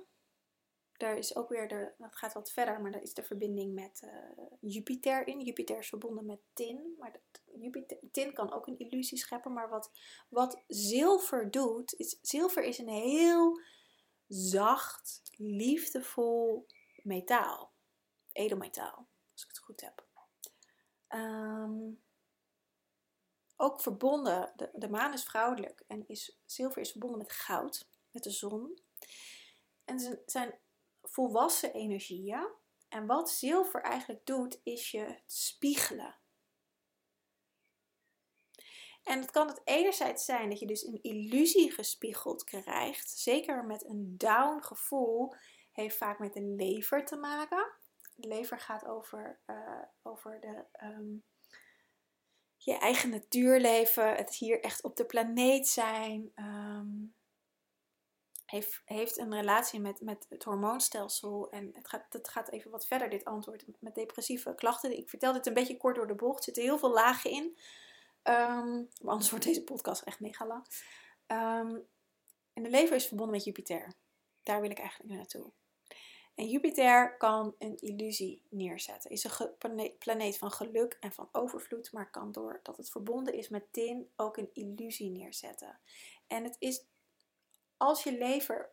Daar 0.98 1.18
is 1.18 1.36
ook 1.36 1.50
weer 1.50 1.68
de, 1.68 1.92
dat 1.98 2.16
gaat 2.16 2.34
wat 2.34 2.52
verder, 2.52 2.82
maar 2.82 2.92
daar 2.92 3.02
is 3.02 3.14
de 3.14 3.24
verbinding 3.24 3.74
met 3.74 4.02
uh, 4.04 4.46
Jupiter 4.60 5.28
in. 5.28 5.42
Jupiter 5.42 5.78
is 5.78 5.90
verbonden 5.90 6.26
met 6.26 6.42
tin, 6.54 6.96
maar 7.00 7.22
Jupiter, 7.60 7.98
tin 8.12 8.34
kan 8.34 8.52
ook 8.52 8.68
een 8.68 8.80
illusie 8.80 9.18
scheppen. 9.18 9.54
Maar 9.54 9.70
wat, 9.70 9.92
wat 10.30 10.64
zilver 10.68 11.52
doet, 11.52 11.94
is 11.94 12.18
zilver 12.22 12.64
is 12.64 12.78
een 12.78 12.90
heel 12.90 13.62
zacht, 14.28 15.22
liefdevol 15.36 16.66
metaal, 17.04 17.74
edelmetaal 18.32 19.12
ik 19.44 19.50
het 19.50 19.60
goed 19.60 19.82
heb. 19.82 20.06
Um, 21.10 22.02
ook 23.56 23.82
verbonden, 23.82 24.54
de, 24.56 24.70
de 24.74 24.90
maan 24.90 25.14
is 25.14 25.24
vrouwelijk 25.24 25.84
en 25.88 26.08
is, 26.08 26.40
zilver 26.46 26.82
is 26.82 26.92
verbonden 26.92 27.18
met 27.18 27.32
goud, 27.32 27.88
met 28.12 28.24
de 28.24 28.32
zon. 28.32 28.80
En 29.86 30.00
ze 30.00 30.22
zijn 30.26 30.60
volwassen 31.02 31.74
energieën. 31.74 32.48
En 32.90 33.06
wat 33.06 33.30
zilver 33.30 33.82
eigenlijk 33.82 34.26
doet, 34.26 34.60
is 34.64 34.92
je 34.92 35.20
spiegelen. 35.26 36.16
En 39.04 39.20
het 39.20 39.32
kan 39.32 39.48
het 39.48 39.62
enerzijds 39.64 40.26
zijn 40.26 40.50
dat 40.50 40.60
je 40.60 40.68
dus 40.68 40.84
een 40.84 41.02
illusie 41.02 41.72
gespiegeld 41.72 42.44
krijgt. 42.44 43.10
Zeker 43.10 43.66
met 43.66 43.86
een 43.86 44.18
down 44.18 44.62
gevoel 44.62 45.34
heeft 45.72 45.98
vaak 45.98 46.20
met 46.20 46.34
de 46.34 46.42
lever 46.42 47.06
te 47.06 47.16
maken 47.16 47.72
de 48.24 48.30
lever 48.30 48.60
gaat 48.60 48.86
over, 48.86 49.40
uh, 49.48 49.82
over 50.02 50.40
de, 50.42 50.66
um, 50.84 51.24
je 52.58 52.78
eigen 52.78 53.10
natuurleven, 53.10 54.16
het 54.16 54.36
hier 54.36 54.62
echt 54.62 54.84
op 54.84 54.96
de 54.96 55.06
planeet 55.06 55.68
zijn. 55.68 56.32
Um, 56.36 57.16
heeft, 58.46 58.82
heeft 58.86 59.18
een 59.18 59.34
relatie 59.34 59.80
met, 59.80 60.02
met 60.02 60.26
het 60.30 60.44
hormoonstelsel. 60.44 61.52
En 61.52 61.70
het 61.74 61.88
gaat, 61.88 62.06
het 62.10 62.28
gaat 62.28 62.50
even 62.50 62.72
wat 62.72 62.88
verder, 62.88 63.10
dit 63.10 63.26
antwoord, 63.26 63.66
met 63.80 63.96
depressieve 63.96 64.56
klachten. 64.56 64.98
Ik 64.98 65.10
vertel 65.10 65.34
dit 65.34 65.46
een 65.46 65.54
beetje 65.54 65.78
kort 65.78 65.96
door 65.96 66.08
de 66.08 66.16
bocht. 66.16 66.38
Er 66.38 66.44
zitten 66.44 66.64
heel 66.64 66.80
veel 66.80 66.94
lagen 66.94 67.30
in. 67.30 67.58
Um, 68.24 68.90
anders 69.06 69.30
wordt 69.30 69.46
deze 69.46 69.64
podcast 69.64 70.02
echt 70.02 70.20
mega 70.20 70.48
lang. 70.48 70.68
En 72.54 72.64
de 72.64 72.70
lever 72.70 72.96
is 72.96 73.08
verbonden 73.08 73.36
met 73.36 73.46
Jupiter. 73.46 73.94
Daar 74.44 74.62
wil 74.62 74.70
ik 74.70 74.80
eigenlijk 74.80 75.14
naartoe. 75.14 75.52
En 76.36 76.48
Jupiter 76.48 77.18
kan 77.18 77.56
een 77.58 77.78
illusie 77.78 78.42
neerzetten. 78.50 79.12
Is 79.12 79.24
een 79.24 79.98
planeet 80.00 80.38
van 80.38 80.52
geluk 80.52 80.98
en 81.00 81.12
van 81.12 81.30
overvloed, 81.32 81.92
maar 81.92 82.10
kan 82.10 82.32
doordat 82.32 82.78
het 82.78 82.90
verbonden 82.90 83.34
is 83.34 83.50
met 83.50 83.74
tin 83.74 84.12
ook 84.16 84.38
een 84.38 84.50
illusie 84.54 85.10
neerzetten. 85.10 85.80
En 86.28 86.44
het 86.44 86.56
is 86.60 86.86
als 87.78 88.04
je 88.04 88.18
lever 88.18 88.72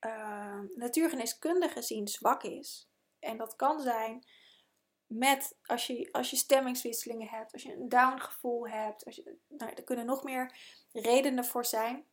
uh, 0.00 0.60
natuurgeneeskundig 0.74 1.72
gezien 1.72 2.08
zwak 2.08 2.42
is, 2.42 2.88
en 3.18 3.36
dat 3.36 3.56
kan 3.56 3.80
zijn 3.80 4.24
met 5.06 5.56
als 5.62 5.86
je, 5.86 6.08
als 6.12 6.30
je 6.30 6.36
stemmingswisselingen 6.36 7.28
hebt, 7.28 7.52
als 7.52 7.62
je 7.62 7.72
een 7.72 7.88
down 7.88 8.18
gevoel 8.18 8.68
hebt, 8.68 9.04
als 9.04 9.16
je, 9.16 9.36
nou, 9.48 9.72
er 9.72 9.84
kunnen 9.84 10.06
nog 10.06 10.22
meer 10.22 10.58
redenen 10.92 11.44
voor 11.44 11.64
zijn. 11.64 12.04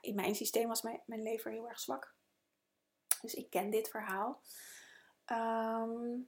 In 0.00 0.14
mijn 0.14 0.34
systeem 0.34 0.68
was 0.68 0.82
mijn 0.82 1.22
lever 1.22 1.50
heel 1.50 1.68
erg 1.68 1.80
zwak. 1.80 2.11
Dus 3.22 3.34
ik 3.34 3.50
ken 3.50 3.70
dit 3.70 3.88
verhaal. 3.88 4.40
Ehm, 5.24 6.18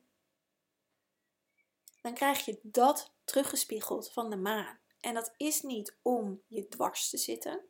dan 2.00 2.14
krijg 2.14 2.44
je 2.44 2.58
dat 2.62 3.12
teruggespiegeld 3.24 4.12
van 4.12 4.30
de 4.30 4.36
maan. 4.36 4.78
En 5.00 5.14
dat 5.14 5.34
is 5.36 5.62
niet 5.62 5.96
om 6.02 6.42
je 6.46 6.68
dwars 6.68 7.10
te 7.10 7.16
zitten, 7.16 7.60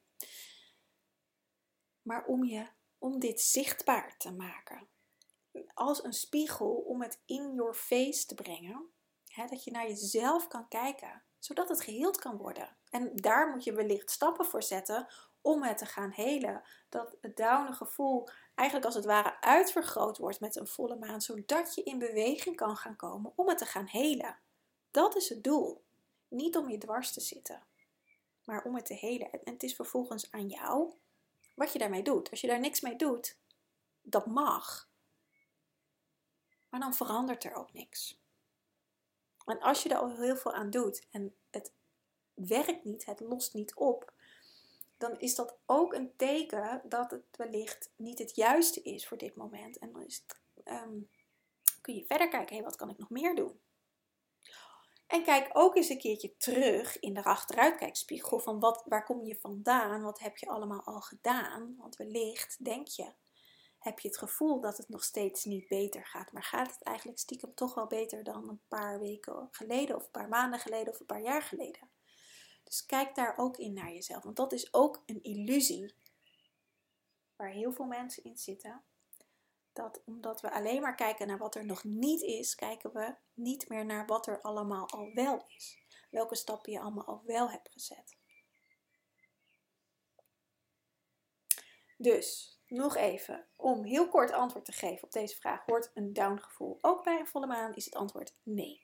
maar 2.03 2.25
om, 2.25 2.45
je, 2.45 2.69
om 2.99 3.19
dit 3.19 3.41
zichtbaar 3.41 4.17
te 4.17 4.33
maken. 4.33 4.89
Als 5.75 6.05
een 6.05 6.13
spiegel 6.13 6.75
om 6.75 7.03
het 7.03 7.23
in 7.27 7.55
your 7.55 7.75
face 7.75 8.27
te 8.27 8.35
brengen. 8.35 8.93
Hè, 9.27 9.47
dat 9.47 9.65
je 9.65 9.71
naar 9.71 9.89
jezelf 9.89 10.49
kan 10.49 10.69
kijken, 10.69 11.23
zodat 11.39 11.69
het 11.69 11.83
geheeld 11.83 12.19
kan 12.19 12.37
worden. 12.37 12.77
En 12.91 13.17
daar 13.17 13.51
moet 13.51 13.65
je 13.65 13.73
wellicht 13.73 14.11
stappen 14.11 14.45
voor 14.45 14.63
zetten 14.63 15.07
om 15.41 15.63
het 15.63 15.79
te 15.79 15.87
gaan 15.87 16.11
helen. 16.11 16.63
Dat 16.89 17.17
het 17.21 17.37
downe 17.37 17.73
gevoel 17.73 18.29
eigenlijk 18.55 18.87
als 18.87 18.95
het 18.95 19.05
ware 19.05 19.41
uitvergroot 19.41 20.19
wordt 20.19 20.41
met 20.41 20.57
een 20.57 20.67
volle 20.67 20.97
maan, 20.97 21.21
zodat 21.21 21.75
je 21.75 21.83
in 21.83 21.99
beweging 21.99 22.57
kan 22.57 22.77
gaan 22.77 22.97
komen 22.97 23.33
om 23.35 23.49
het 23.49 23.59
te 23.59 23.67
gaan 23.67 23.87
helen. 23.87 24.39
Dat 24.91 25.17
is 25.17 25.29
het 25.29 25.45
doel. 25.45 25.85
Niet 26.29 26.57
om 26.57 26.69
je 26.69 26.79
dwars 26.79 27.13
te 27.13 27.21
zitten, 27.21 27.63
maar 28.45 28.65
om 28.65 28.75
het 28.75 28.87
te 28.87 28.95
helen. 28.95 29.33
En 29.33 29.53
het 29.53 29.63
is 29.63 29.75
vervolgens 29.75 30.31
aan 30.31 30.49
jou 30.49 30.93
wat 31.55 31.73
je 31.73 31.79
daarmee 31.79 32.03
doet. 32.03 32.31
Als 32.31 32.41
je 32.41 32.47
daar 32.47 32.61
niks 32.61 32.81
mee 32.81 32.97
doet, 32.97 33.39
dat 34.03 34.27
mag. 34.27 34.89
Maar 36.69 36.81
dan 36.81 36.95
verandert 36.95 37.45
er 37.45 37.55
ook 37.55 37.73
niks. 37.73 38.23
En 39.45 39.61
als 39.61 39.83
je 39.83 39.89
er 39.89 39.97
al 39.97 40.17
heel 40.17 40.37
veel 40.37 40.53
aan 40.53 40.71
doet 40.71 41.07
en 41.11 41.35
het 41.51 41.73
werkt 42.35 42.85
niet, 42.85 43.05
het 43.05 43.21
lost 43.21 43.55
niet 43.55 43.75
op, 43.75 44.13
dan 44.97 45.19
is 45.19 45.35
dat 45.35 45.59
ook 45.67 45.95
een 45.95 46.17
teken 46.17 46.83
dat 46.85 47.11
het 47.11 47.25
wellicht 47.37 47.93
niet 47.97 48.19
het 48.19 48.37
juiste 48.37 48.83
is 48.83 49.07
voor 49.07 49.19
dit 49.19 49.37
moment. 49.37 49.79
En 49.79 49.93
dan 49.93 50.03
is 50.03 50.25
het, 50.27 50.41
ehm, 50.65 51.01
kun 51.81 51.95
je 51.95 52.05
verder 52.07 52.29
kijken, 52.29 52.57
hé, 52.57 52.63
wat 52.63 52.77
kan 52.77 52.91
ik 52.91 52.99
nog 52.99 53.11
meer 53.11 53.35
doen? 53.35 53.61
En 55.07 55.23
kijk 55.23 55.51
ook 55.53 55.77
eens 55.77 55.89
een 55.89 55.99
keertje 55.99 56.37
terug 56.37 56.99
in 57.01 57.15
de 57.15 57.25
achteruitkijkspiegel 57.25 58.39
van 58.39 58.61
wat, 58.61 58.83
waar 58.87 59.05
kom 59.05 59.25
je 59.25 59.39
vandaan? 59.41 60.03
Wat 60.03 60.19
heb 60.19 60.37
je 60.37 60.47
allemaal 60.47 60.83
al 60.85 61.01
gedaan? 61.01 61.75
Want 61.79 61.97
wellicht 61.97 62.65
denk 62.65 62.89
je, 62.89 63.13
heb 63.79 63.99
je 63.99 64.09
het 64.09 64.19
gevoel 64.19 64.61
dat 64.61 64.77
het 64.77 64.89
nog 64.89 65.05
steeds 65.05 65.45
niet 65.45 65.69
beter 65.69 66.07
gaat. 66.07 66.33
Maar 66.33 66.43
gaat 66.43 66.73
het 66.73 66.83
eigenlijk 66.83 67.19
stiekem 67.19 67.55
toch 67.55 67.75
wel 67.75 67.87
beter 67.87 68.25
dan 68.25 68.49
een 68.49 68.61
paar 68.69 68.99
weken 68.99 69.49
geleden 69.51 69.97
of 69.97 70.05
een 70.05 70.11
paar 70.11 70.29
maanden 70.29 70.61
geleden 70.61 70.93
of 70.93 71.01
een 71.01 71.07
paar 71.07 71.23
jaar 71.23 71.43
geleden? 71.43 71.89
Dus 72.65 72.87
kijk 72.87 73.15
daar 73.15 73.39
ook 73.39 73.57
in 73.57 73.73
naar 73.73 73.93
jezelf, 73.93 74.23
want 74.23 74.37
dat 74.37 74.53
is 74.53 74.75
ook 74.75 75.03
een 75.07 75.23
illusie 75.23 75.95
waar 77.37 77.51
heel 77.51 77.73
veel 77.73 77.85
mensen 77.85 78.25
in 78.25 78.37
zitten. 78.37 78.85
Dat 79.73 80.03
omdat 80.05 80.41
we 80.41 80.53
alleen 80.53 80.81
maar 80.81 80.95
kijken 80.95 81.27
naar 81.27 81.39
wat 81.39 81.55
er 81.55 81.65
nog 81.65 81.85
niet 81.85 82.23
is, 82.23 82.55
kijken 82.55 82.93
we 82.93 83.15
niet 83.35 83.69
meer 83.69 83.85
naar 83.85 84.07
wat 84.07 84.27
er 84.27 84.41
allemaal 84.41 84.89
al 84.89 85.11
wel 85.15 85.45
is. 85.47 85.79
Welke 86.11 86.37
stappen 86.37 86.73
je 86.73 86.81
allemaal 86.81 87.05
al 87.05 87.23
wel 87.25 87.51
hebt 87.51 87.71
gezet. 87.73 88.17
Dus, 91.97 92.59
nog 92.67 92.97
even, 92.97 93.47
om 93.57 93.85
heel 93.85 94.09
kort 94.09 94.31
antwoord 94.31 94.65
te 94.65 94.73
geven 94.73 95.05
op 95.05 95.13
deze 95.13 95.37
vraag. 95.37 95.65
Hoort 95.65 95.91
een 95.95 96.13
down 96.13 96.39
gevoel 96.39 96.79
ook 96.81 97.05
bij 97.05 97.19
een 97.19 97.27
volle 97.27 97.47
maan? 97.47 97.75
Is 97.75 97.85
het 97.85 97.95
antwoord 97.95 98.35
nee 98.43 98.84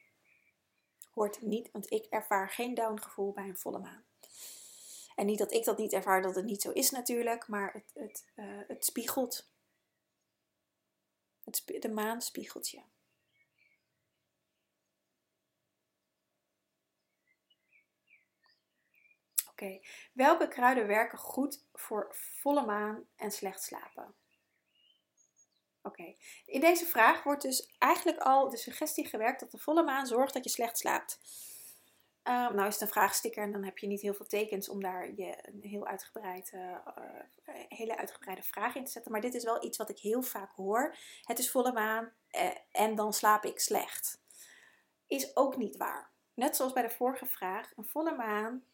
hoort 1.20 1.40
niet, 1.42 1.70
want 1.70 1.90
ik 1.90 2.04
ervaar 2.04 2.50
geen 2.50 2.74
down 2.74 3.00
gevoel 3.00 3.32
bij 3.32 3.48
een 3.48 3.58
volle 3.58 3.78
maan. 3.78 4.04
En 5.14 5.26
niet 5.26 5.38
dat 5.38 5.52
ik 5.52 5.64
dat 5.64 5.78
niet 5.78 5.92
ervaar, 5.92 6.22
dat 6.22 6.34
het 6.34 6.44
niet 6.44 6.62
zo 6.62 6.70
is 6.70 6.90
natuurlijk, 6.90 7.48
maar 7.48 7.72
het, 7.72 7.90
het, 7.94 8.24
uh, 8.36 8.60
het 8.68 8.84
spiegelt. 8.84 9.50
Het, 11.44 11.62
de 11.82 11.88
maan 11.88 12.22
spiegelt 12.22 12.68
je. 12.68 12.82
Oké, 19.50 19.80
welke 20.12 20.48
kruiden 20.48 20.86
werken 20.86 21.18
goed 21.18 21.64
voor 21.72 22.08
volle 22.14 22.66
maan 22.66 23.08
en 23.16 23.30
slecht 23.30 23.62
slapen? 23.62 24.14
Oké, 25.82 26.14
in 26.46 26.60
deze 26.60 26.86
vraag 26.86 27.22
wordt 27.22 27.42
dus 27.42 27.74
eigenlijk 27.78 28.18
al 28.18 28.48
de 28.48 28.56
suggestie 28.56 29.06
gewerkt 29.06 29.40
dat 29.40 29.50
de 29.50 29.58
volle 29.58 29.82
maan 29.82 30.06
zorgt 30.06 30.34
dat 30.34 30.44
je 30.44 30.50
slecht 30.50 30.78
slaapt. 30.78 31.18
Uh, 32.24 32.50
nou 32.50 32.66
is 32.66 32.72
het 32.72 32.82
een 32.82 32.88
vraagsticker 32.88 33.42
en 33.42 33.52
dan 33.52 33.64
heb 33.64 33.78
je 33.78 33.86
niet 33.86 34.00
heel 34.00 34.14
veel 34.14 34.26
tekens 34.26 34.68
om 34.68 34.82
daar 34.82 35.12
je 35.14 35.38
een 35.42 35.62
heel 35.62 35.86
uitgebreid, 35.86 36.52
uh, 36.54 36.76
hele 37.68 37.96
uitgebreide 37.96 38.42
vraag 38.42 38.74
in 38.74 38.84
te 38.84 38.90
zetten. 38.90 39.12
Maar 39.12 39.20
dit 39.20 39.34
is 39.34 39.44
wel 39.44 39.64
iets 39.64 39.78
wat 39.78 39.90
ik 39.90 39.98
heel 39.98 40.22
vaak 40.22 40.52
hoor. 40.52 40.96
Het 41.22 41.38
is 41.38 41.50
volle 41.50 41.72
maan 41.72 42.12
en 42.70 42.94
dan 42.94 43.12
slaap 43.12 43.44
ik 43.44 43.60
slecht. 43.60 44.20
Is 45.06 45.36
ook 45.36 45.56
niet 45.56 45.76
waar. 45.76 46.10
Net 46.34 46.56
zoals 46.56 46.72
bij 46.72 46.82
de 46.82 46.90
vorige 46.90 47.26
vraag, 47.26 47.72
een 47.76 47.86
volle 47.86 48.16
maan 48.16 48.64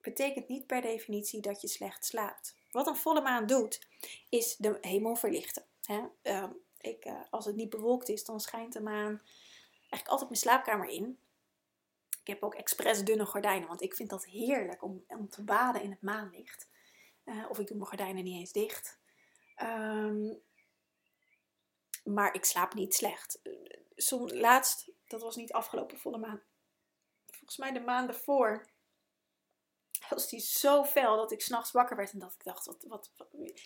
betekent 0.00 0.48
niet 0.48 0.66
per 0.66 0.80
definitie 0.80 1.40
dat 1.40 1.60
je 1.60 1.68
slecht 1.68 2.04
slaapt. 2.04 2.56
Wat 2.70 2.86
een 2.86 2.96
volle 2.96 3.20
maan 3.20 3.46
doet, 3.46 3.86
is 4.28 4.56
de 4.56 4.78
hemel 4.80 5.16
verlichten. 5.16 5.67
Hè? 5.88 6.06
Ehm, 6.22 6.50
ik, 6.78 7.04
uh, 7.04 7.20
als 7.30 7.44
het 7.44 7.56
niet 7.56 7.70
bewolkt 7.70 8.08
is, 8.08 8.24
dan 8.24 8.40
schijnt 8.40 8.72
de 8.72 8.80
maan 8.80 9.22
eigenlijk 9.78 10.08
altijd 10.08 10.28
mijn 10.28 10.40
slaapkamer 10.40 10.88
in. 10.88 11.18
Ik 12.20 12.26
heb 12.26 12.42
ook 12.42 12.54
expres 12.54 13.04
dunne 13.04 13.26
gordijnen, 13.26 13.68
want 13.68 13.82
ik 13.82 13.94
vind 13.94 14.10
dat 14.10 14.24
heerlijk 14.24 14.82
om, 14.82 15.04
om 15.06 15.28
te 15.28 15.42
baden 15.42 15.82
in 15.82 15.90
het 15.90 16.02
maanlicht. 16.02 16.68
Uh, 17.24 17.50
of 17.50 17.58
ik 17.58 17.66
doe 17.66 17.76
mijn 17.76 17.88
gordijnen 17.88 18.24
niet 18.24 18.38
eens 18.38 18.52
dicht. 18.52 18.98
Um, 19.62 20.42
maar 22.04 22.34
ik 22.34 22.44
slaap 22.44 22.74
niet 22.74 22.94
slecht. 22.94 23.40
Som, 23.96 24.28
laatst, 24.28 24.90
dat 25.06 25.22
was 25.22 25.36
niet 25.36 25.52
afgelopen 25.52 25.98
volle 25.98 26.18
maan. 26.18 26.42
Volgens 27.26 27.56
mij 27.56 27.72
de 27.72 27.80
maand 27.80 28.08
ervoor 28.08 28.66
was 30.08 30.28
die 30.28 30.40
zo 30.40 30.84
fel 30.84 31.16
dat 31.16 31.32
ik 31.32 31.40
s'nachts 31.40 31.70
wakker 31.70 31.96
werd 31.96 32.12
en 32.12 32.18
dat 32.18 32.32
ik 32.32 32.44
dacht, 32.44 32.66
wat, 32.66 32.84
wat, 32.88 33.10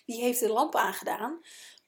wie 0.06 0.20
heeft 0.20 0.40
de 0.40 0.48
lamp 0.48 0.74
aangedaan? 0.74 1.40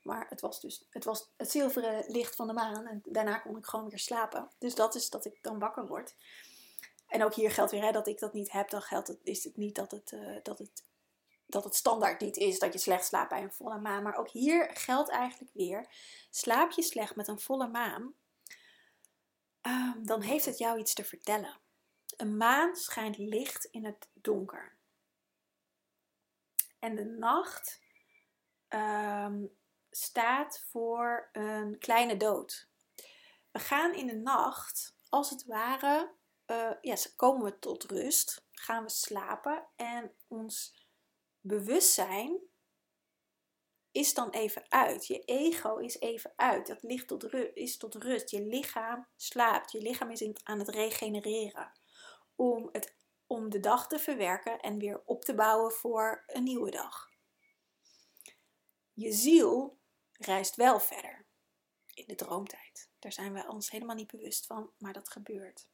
Maar 0.02 0.26
het 0.28 0.40
was 0.40 0.60
dus 0.60 0.86
het, 0.90 1.04
was 1.04 1.30
het 1.36 1.50
zilveren 1.50 2.04
licht 2.06 2.36
van 2.36 2.46
de 2.46 2.52
maan. 2.52 2.86
En 2.86 3.02
daarna 3.04 3.38
kon 3.38 3.56
ik 3.56 3.66
gewoon 3.66 3.88
weer 3.88 3.98
slapen. 3.98 4.50
Dus 4.58 4.74
dat 4.74 4.94
is 4.94 5.10
dat 5.10 5.24
ik 5.24 5.38
dan 5.42 5.58
wakker 5.58 5.86
word. 5.86 6.14
En 7.06 7.24
ook 7.24 7.34
hier 7.34 7.50
geldt 7.50 7.70
weer 7.70 7.82
hè, 7.82 7.92
dat 7.92 8.06
ik 8.06 8.18
dat 8.18 8.32
niet 8.32 8.52
heb. 8.52 8.70
Dan 8.70 8.82
geldt 8.82 9.08
het, 9.08 9.18
is 9.22 9.44
het 9.44 9.56
niet 9.56 9.74
dat 9.74 9.90
het, 9.90 10.12
uh, 10.12 10.36
dat, 10.42 10.58
het, 10.58 10.84
dat 11.46 11.64
het 11.64 11.74
standaard 11.74 12.20
niet 12.20 12.36
is 12.36 12.58
dat 12.58 12.72
je 12.72 12.78
slecht 12.78 13.04
slaapt 13.04 13.28
bij 13.28 13.42
een 13.42 13.52
volle 13.52 13.78
maan. 13.78 14.02
Maar 14.02 14.16
ook 14.16 14.30
hier 14.30 14.70
geldt 14.74 15.10
eigenlijk 15.10 15.52
weer. 15.54 15.88
Slaap 16.30 16.70
je 16.70 16.82
slecht 16.82 17.16
met 17.16 17.28
een 17.28 17.40
volle 17.40 17.68
maan. 17.68 18.14
Um, 19.62 20.06
dan 20.06 20.20
heeft 20.20 20.44
het 20.44 20.58
jou 20.58 20.78
iets 20.78 20.94
te 20.94 21.04
vertellen. 21.04 21.56
Een 22.16 22.36
maan 22.36 22.76
schijnt 22.76 23.18
licht 23.18 23.64
in 23.64 23.84
het 23.84 24.08
donker. 24.12 24.76
En 26.78 26.94
de 26.94 27.04
nacht 27.04 27.80
um, 28.68 29.56
staat 29.90 30.64
voor 30.70 31.28
een 31.32 31.78
kleine 31.78 32.16
dood. 32.16 32.68
We 33.50 33.58
gaan 33.58 33.94
in 33.94 34.06
de 34.06 34.16
nacht, 34.16 34.96
als 35.08 35.30
het 35.30 35.44
ware, 35.44 36.14
uh, 36.46 36.72
ja, 36.80 36.96
komen 37.16 37.44
we 37.44 37.58
tot 37.58 37.84
rust, 37.84 38.46
gaan 38.52 38.82
we 38.82 38.90
slapen 38.90 39.66
en 39.76 40.14
ons 40.28 40.86
bewustzijn 41.40 42.40
is 43.94 44.14
dan 44.14 44.30
even 44.30 44.64
uit. 44.68 45.06
Je 45.06 45.24
ego 45.24 45.76
is 45.76 46.00
even 46.00 46.32
uit. 46.36 46.66
Dat 46.66 46.82
ligt 46.82 47.08
tot 47.08 47.32
is 47.54 47.76
tot 47.76 47.94
rust. 47.94 48.30
Je 48.30 48.42
lichaam 48.42 49.06
slaapt. 49.16 49.72
Je 49.72 49.80
lichaam 49.80 50.10
is 50.10 50.32
aan 50.42 50.58
het 50.58 50.68
regenereren. 50.68 51.72
Om, 52.36 52.68
het, 52.72 52.94
om 53.26 53.50
de 53.50 53.60
dag 53.60 53.88
te 53.88 53.98
verwerken 53.98 54.60
en 54.60 54.78
weer 54.78 55.02
op 55.04 55.24
te 55.24 55.34
bouwen 55.34 55.72
voor 55.72 56.24
een 56.26 56.42
nieuwe 56.42 56.70
dag. 56.70 57.10
Je 58.92 59.12
ziel 59.12 59.78
reist 60.12 60.56
wel 60.56 60.80
verder 60.80 61.26
in 61.94 62.04
de 62.06 62.14
droomtijd. 62.14 62.90
Daar 62.98 63.12
zijn 63.12 63.32
we 63.32 63.48
ons 63.48 63.70
helemaal 63.70 63.96
niet 63.96 64.10
bewust 64.10 64.46
van, 64.46 64.72
maar 64.78 64.92
dat 64.92 65.08
gebeurt. 65.08 65.68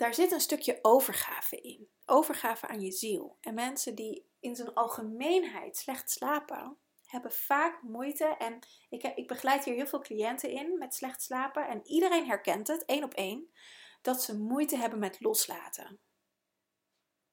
daar 0.00 0.14
zit 0.14 0.32
een 0.32 0.40
stukje 0.40 0.78
overgave 0.82 1.60
in. 1.60 1.88
Overgave 2.06 2.66
aan 2.66 2.80
je 2.80 2.90
ziel. 2.90 3.36
En 3.40 3.54
mensen 3.54 3.94
die 3.94 4.28
in 4.40 4.56
zijn 4.56 4.74
algemeenheid 4.74 5.76
slecht 5.76 6.10
slapen, 6.10 6.78
hebben 7.10 7.32
vaak 7.32 7.82
moeite. 7.82 8.24
En 8.24 8.58
ik, 8.88 9.02
ik 9.02 9.28
begeleid 9.28 9.64
hier 9.64 9.74
heel 9.74 9.86
veel 9.86 10.00
cliënten 10.00 10.50
in 10.50 10.78
met 10.78 10.94
slecht 10.94 11.22
slapen. 11.22 11.68
En 11.68 11.86
iedereen 11.86 12.26
herkent 12.26 12.66
het, 12.66 12.84
één 12.84 13.04
op 13.04 13.14
één, 13.14 13.50
dat 14.02 14.22
ze 14.22 14.38
moeite 14.38 14.76
hebben 14.76 14.98
met 14.98 15.20
loslaten. 15.20 16.00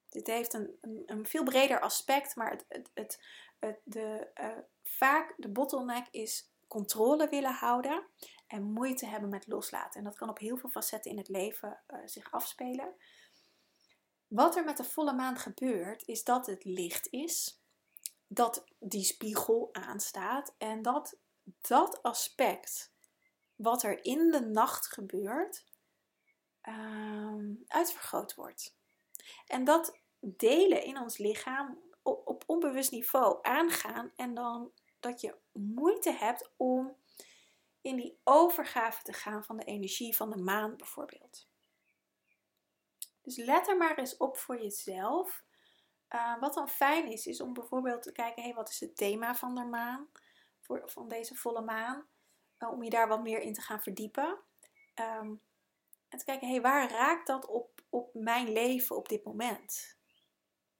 Dit 0.09 0.27
heeft 0.27 0.53
een, 0.53 0.77
een, 1.05 1.25
veel 1.25 1.43
breder 1.43 1.79
aspect, 1.79 2.35
maar 2.35 2.51
het, 2.51 2.65
het, 2.93 3.19
het, 3.59 3.79
de, 3.83 4.31
uh, 4.41 4.57
vaak 4.83 5.33
de 5.37 5.49
bottleneck 5.49 6.07
is 6.11 6.51
controle 6.67 7.29
willen 7.29 7.53
houden 7.53 8.07
en 8.47 8.71
moeite 8.71 9.05
hebben 9.05 9.29
met 9.29 9.47
loslaten. 9.47 9.99
En 9.99 10.05
dat 10.05 10.17
kan 10.17 10.29
op 10.29 10.39
heel 10.39 10.57
veel 10.57 10.69
facetten 10.69 11.11
in 11.11 11.17
het 11.17 11.27
leven 11.27 11.83
uh, 11.87 11.99
zich 12.05 12.31
afspelen. 12.31 12.95
Wat 14.27 14.55
er 14.55 14.63
met 14.63 14.77
de 14.77 14.83
volle 14.83 15.13
maan 15.13 15.37
gebeurt, 15.37 16.07
is 16.07 16.23
dat 16.23 16.45
het 16.45 16.63
licht 16.63 17.07
is, 17.09 17.61
dat 18.27 18.65
die 18.79 19.03
spiegel 19.03 19.69
aanstaat 19.71 20.53
en 20.57 20.81
dat 20.81 21.17
dat 21.61 22.03
aspect 22.03 22.91
wat 23.55 23.83
er 23.83 24.05
in 24.05 24.31
de 24.31 24.39
nacht 24.39 24.87
gebeurt, 24.87 25.65
uh, 26.63 27.35
uitvergroot 27.67 28.35
wordt. 28.35 28.77
En 29.45 29.63
dat 29.63 29.99
delen 30.19 30.83
in 30.83 30.99
ons 30.99 31.17
lichaam 31.17 31.79
op, 32.01 32.27
op 32.27 32.43
onbewust 32.45 32.91
niveau 32.91 33.39
aangaan 33.41 34.11
en 34.15 34.33
dan 34.33 34.71
dat 34.99 35.21
je 35.21 35.35
moeite 35.51 36.11
hebt 36.11 36.49
om 36.57 36.97
in 37.81 37.95
die 37.95 38.19
overgave 38.23 39.03
te 39.03 39.13
gaan 39.13 39.43
van 39.43 39.57
de 39.57 39.63
energie 39.63 40.15
van 40.15 40.29
de 40.29 40.37
maan 40.37 40.77
bijvoorbeeld. 40.77 41.47
Dus 43.21 43.37
let 43.37 43.67
er 43.67 43.77
maar 43.77 43.97
eens 43.97 44.17
op 44.17 44.37
voor 44.37 44.61
jezelf. 44.61 45.45
Uh, 46.15 46.39
wat 46.39 46.53
dan 46.53 46.69
fijn 46.69 47.11
is, 47.11 47.25
is 47.25 47.41
om 47.41 47.53
bijvoorbeeld 47.53 48.03
te 48.03 48.11
kijken, 48.11 48.43
hey, 48.43 48.53
wat 48.53 48.69
is 48.69 48.79
het 48.79 48.97
thema 48.97 49.35
van 49.35 49.55
de 49.55 49.65
maan, 49.65 50.07
voor, 50.61 50.81
van 50.85 51.07
deze 51.07 51.35
volle 51.35 51.61
maan, 51.61 52.07
uh, 52.59 52.71
om 52.71 52.83
je 52.83 52.89
daar 52.89 53.07
wat 53.07 53.21
meer 53.21 53.39
in 53.39 53.53
te 53.53 53.61
gaan 53.61 53.81
verdiepen. 53.81 54.39
Um, 54.95 55.41
en 56.09 56.17
te 56.17 56.25
kijken, 56.25 56.47
hey, 56.47 56.61
waar 56.61 56.91
raakt 56.91 57.27
dat 57.27 57.45
op, 57.45 57.81
op 57.89 58.13
mijn 58.13 58.51
leven 58.51 58.95
op 58.95 59.09
dit 59.09 59.23
moment? 59.23 59.97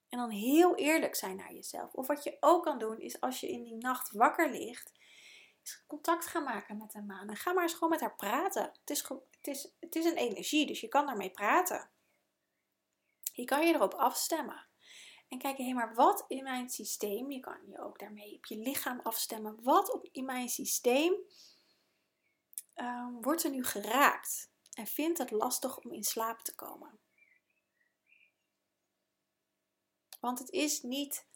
En 0.10 0.18
dan 0.18 0.30
heel 0.30 0.76
eerlijk 0.76 1.16
zijn 1.16 1.36
naar 1.36 1.54
jezelf. 1.54 1.94
Of 1.94 2.08
wat 2.08 2.24
je 2.24 2.38
ook 2.40 2.64
kan 2.64 2.80
doen, 2.80 3.00
is 3.00 3.22
als 3.22 3.40
je 3.40 3.52
in 3.52 3.64
die 3.64 3.76
nacht 3.76 4.12
wakker 4.12 4.50
ligt, 4.52 4.92
is 5.64 5.84
contact 5.88 6.26
gaan 6.26 6.44
maken 6.44 6.78
met 6.78 6.92
de 6.92 7.02
maan. 7.02 7.30
En 7.30 7.36
ga 7.36 7.54
maar 7.54 7.64
eens 7.64 7.74
gewoon 7.74 7.90
met 7.90 8.00
haar 8.00 8.16
praten. 8.16 8.64
Het 8.64 8.90
is, 8.90 9.08
het 9.10 9.48
is, 9.48 9.76
het 9.80 9.96
is 9.96 10.06
een 10.06 10.16
energie, 10.16 10.68
dus 10.68 10.82
je 10.82 10.88
kan 10.88 11.06
daarmee 11.06 11.32
praten. 11.32 11.90
Je 13.34 13.46
kan 13.46 13.68
je 13.68 13.74
erop 13.74 13.94
afstemmen. 13.94 14.67
En 15.28 15.38
kijken, 15.38 15.66
hé, 15.66 15.74
maar 15.74 15.96
wat 15.96 16.26
in 16.28 16.44
mijn 16.44 16.70
systeem, 16.70 17.32
je 17.32 17.40
kan 17.40 17.60
je 17.68 17.80
ook 17.80 18.00
daarmee 18.00 18.36
op 18.36 18.46
je 18.46 18.58
lichaam 18.58 19.00
afstemmen, 19.00 19.64
wat 19.64 19.94
op, 19.94 20.08
in 20.12 20.26
mijn 20.26 20.50
systeem 20.50 21.14
um, 22.76 23.22
wordt 23.22 23.44
er 23.44 23.50
nu 23.50 23.64
geraakt? 23.64 24.52
En 24.74 24.88
vindt 24.88 25.18
het 25.18 25.32
lastig 25.32 25.78
om 25.78 25.92
in 25.92 26.04
slaap 26.04 26.42
te 26.42 26.56
komen? 26.56 27.00
Want 30.20 30.40
het 30.40 30.50
is 30.50 30.82
niet, 30.82 31.28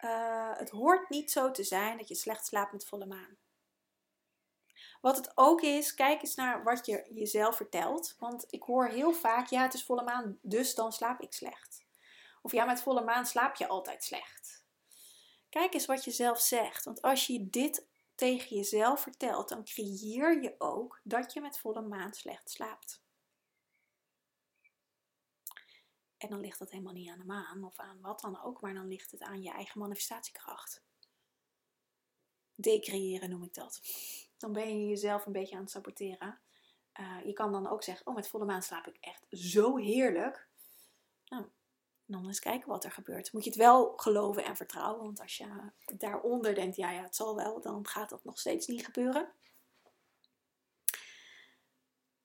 uh, 0.00 0.56
het 0.56 0.70
hoort 0.70 1.08
niet 1.08 1.30
zo 1.30 1.50
te 1.50 1.64
zijn 1.64 1.98
dat 1.98 2.08
je 2.08 2.14
slecht 2.14 2.46
slaapt 2.46 2.72
met 2.72 2.86
volle 2.86 3.06
maan. 3.06 3.36
Wat 5.00 5.16
het 5.16 5.32
ook 5.34 5.60
is, 5.60 5.94
kijk 5.94 6.22
eens 6.22 6.34
naar 6.34 6.62
wat 6.62 6.86
je 6.86 7.10
jezelf 7.14 7.56
vertelt. 7.56 8.16
Want 8.18 8.44
ik 8.52 8.62
hoor 8.62 8.88
heel 8.88 9.12
vaak, 9.12 9.48
ja 9.48 9.62
het 9.62 9.74
is 9.74 9.84
volle 9.84 10.04
maan, 10.04 10.38
dus 10.42 10.74
dan 10.74 10.92
slaap 10.92 11.20
ik 11.20 11.32
slecht. 11.32 11.83
Of 12.44 12.52
ja, 12.52 12.64
met 12.64 12.82
volle 12.82 13.04
maan 13.04 13.26
slaap 13.26 13.54
je 13.54 13.68
altijd 13.68 14.04
slecht. 14.04 14.64
Kijk 15.48 15.74
eens 15.74 15.86
wat 15.86 16.04
je 16.04 16.10
zelf 16.10 16.40
zegt. 16.40 16.84
Want 16.84 17.02
als 17.02 17.26
je 17.26 17.50
dit 17.50 17.86
tegen 18.14 18.56
jezelf 18.56 19.00
vertelt, 19.00 19.48
dan 19.48 19.64
creëer 19.64 20.42
je 20.42 20.54
ook 20.58 21.00
dat 21.02 21.32
je 21.32 21.40
met 21.40 21.58
volle 21.58 21.80
maan 21.80 22.14
slecht 22.14 22.50
slaapt. 22.50 23.02
En 26.16 26.28
dan 26.28 26.40
ligt 26.40 26.58
dat 26.58 26.70
helemaal 26.70 26.92
niet 26.92 27.10
aan 27.10 27.18
de 27.18 27.24
maan 27.24 27.64
of 27.64 27.78
aan 27.78 28.00
wat 28.00 28.20
dan 28.20 28.42
ook, 28.42 28.60
maar 28.60 28.74
dan 28.74 28.88
ligt 28.88 29.10
het 29.10 29.22
aan 29.22 29.42
je 29.42 29.50
eigen 29.50 29.80
manifestatiekracht. 29.80 30.82
Decreëren 32.54 33.30
noem 33.30 33.42
ik 33.42 33.54
dat. 33.54 33.80
Dan 34.36 34.52
ben 34.52 34.80
je 34.80 34.88
jezelf 34.88 35.26
een 35.26 35.32
beetje 35.32 35.54
aan 35.54 35.62
het 35.62 35.70
saboteren. 35.70 36.40
Uh, 37.00 37.24
je 37.24 37.32
kan 37.32 37.52
dan 37.52 37.66
ook 37.66 37.82
zeggen: 37.82 38.06
Oh, 38.06 38.14
met 38.14 38.28
volle 38.28 38.44
maan 38.44 38.62
slaap 38.62 38.86
ik 38.86 38.96
echt 39.00 39.26
zo 39.30 39.76
heerlijk. 39.76 40.48
Nou, 41.28 41.46
dan 42.06 42.26
eens 42.26 42.40
kijken 42.40 42.68
wat 42.68 42.84
er 42.84 42.90
gebeurt. 42.90 43.32
Moet 43.32 43.44
je 43.44 43.50
het 43.50 43.58
wel 43.58 43.92
geloven 43.96 44.44
en 44.44 44.56
vertrouwen, 44.56 45.04
want 45.04 45.20
als 45.20 45.36
je 45.36 45.70
daaronder 45.96 46.54
denkt: 46.54 46.76
Ja, 46.76 46.90
ja, 46.90 47.02
het 47.02 47.16
zal 47.16 47.36
wel, 47.36 47.60
dan 47.60 47.86
gaat 47.86 48.10
dat 48.10 48.24
nog 48.24 48.38
steeds 48.38 48.66
niet 48.66 48.84
gebeuren. 48.84 49.32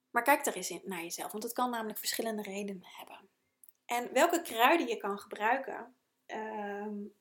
Maar 0.10 0.24
kijk 0.24 0.46
er 0.46 0.56
eens 0.56 0.80
naar 0.84 1.02
jezelf, 1.02 1.32
want 1.32 1.44
het 1.44 1.54
kan 1.54 1.70
namelijk 1.70 2.00
verschillende 2.00 2.42
redenen 2.42 2.86
hebben. 2.86 3.30
En 3.86 4.14
welke 4.14 4.42
kruiden 4.42 4.88
je 4.88 4.98
kan 4.98 5.20
gebruiken. 5.20 5.96
Um, 6.28 7.14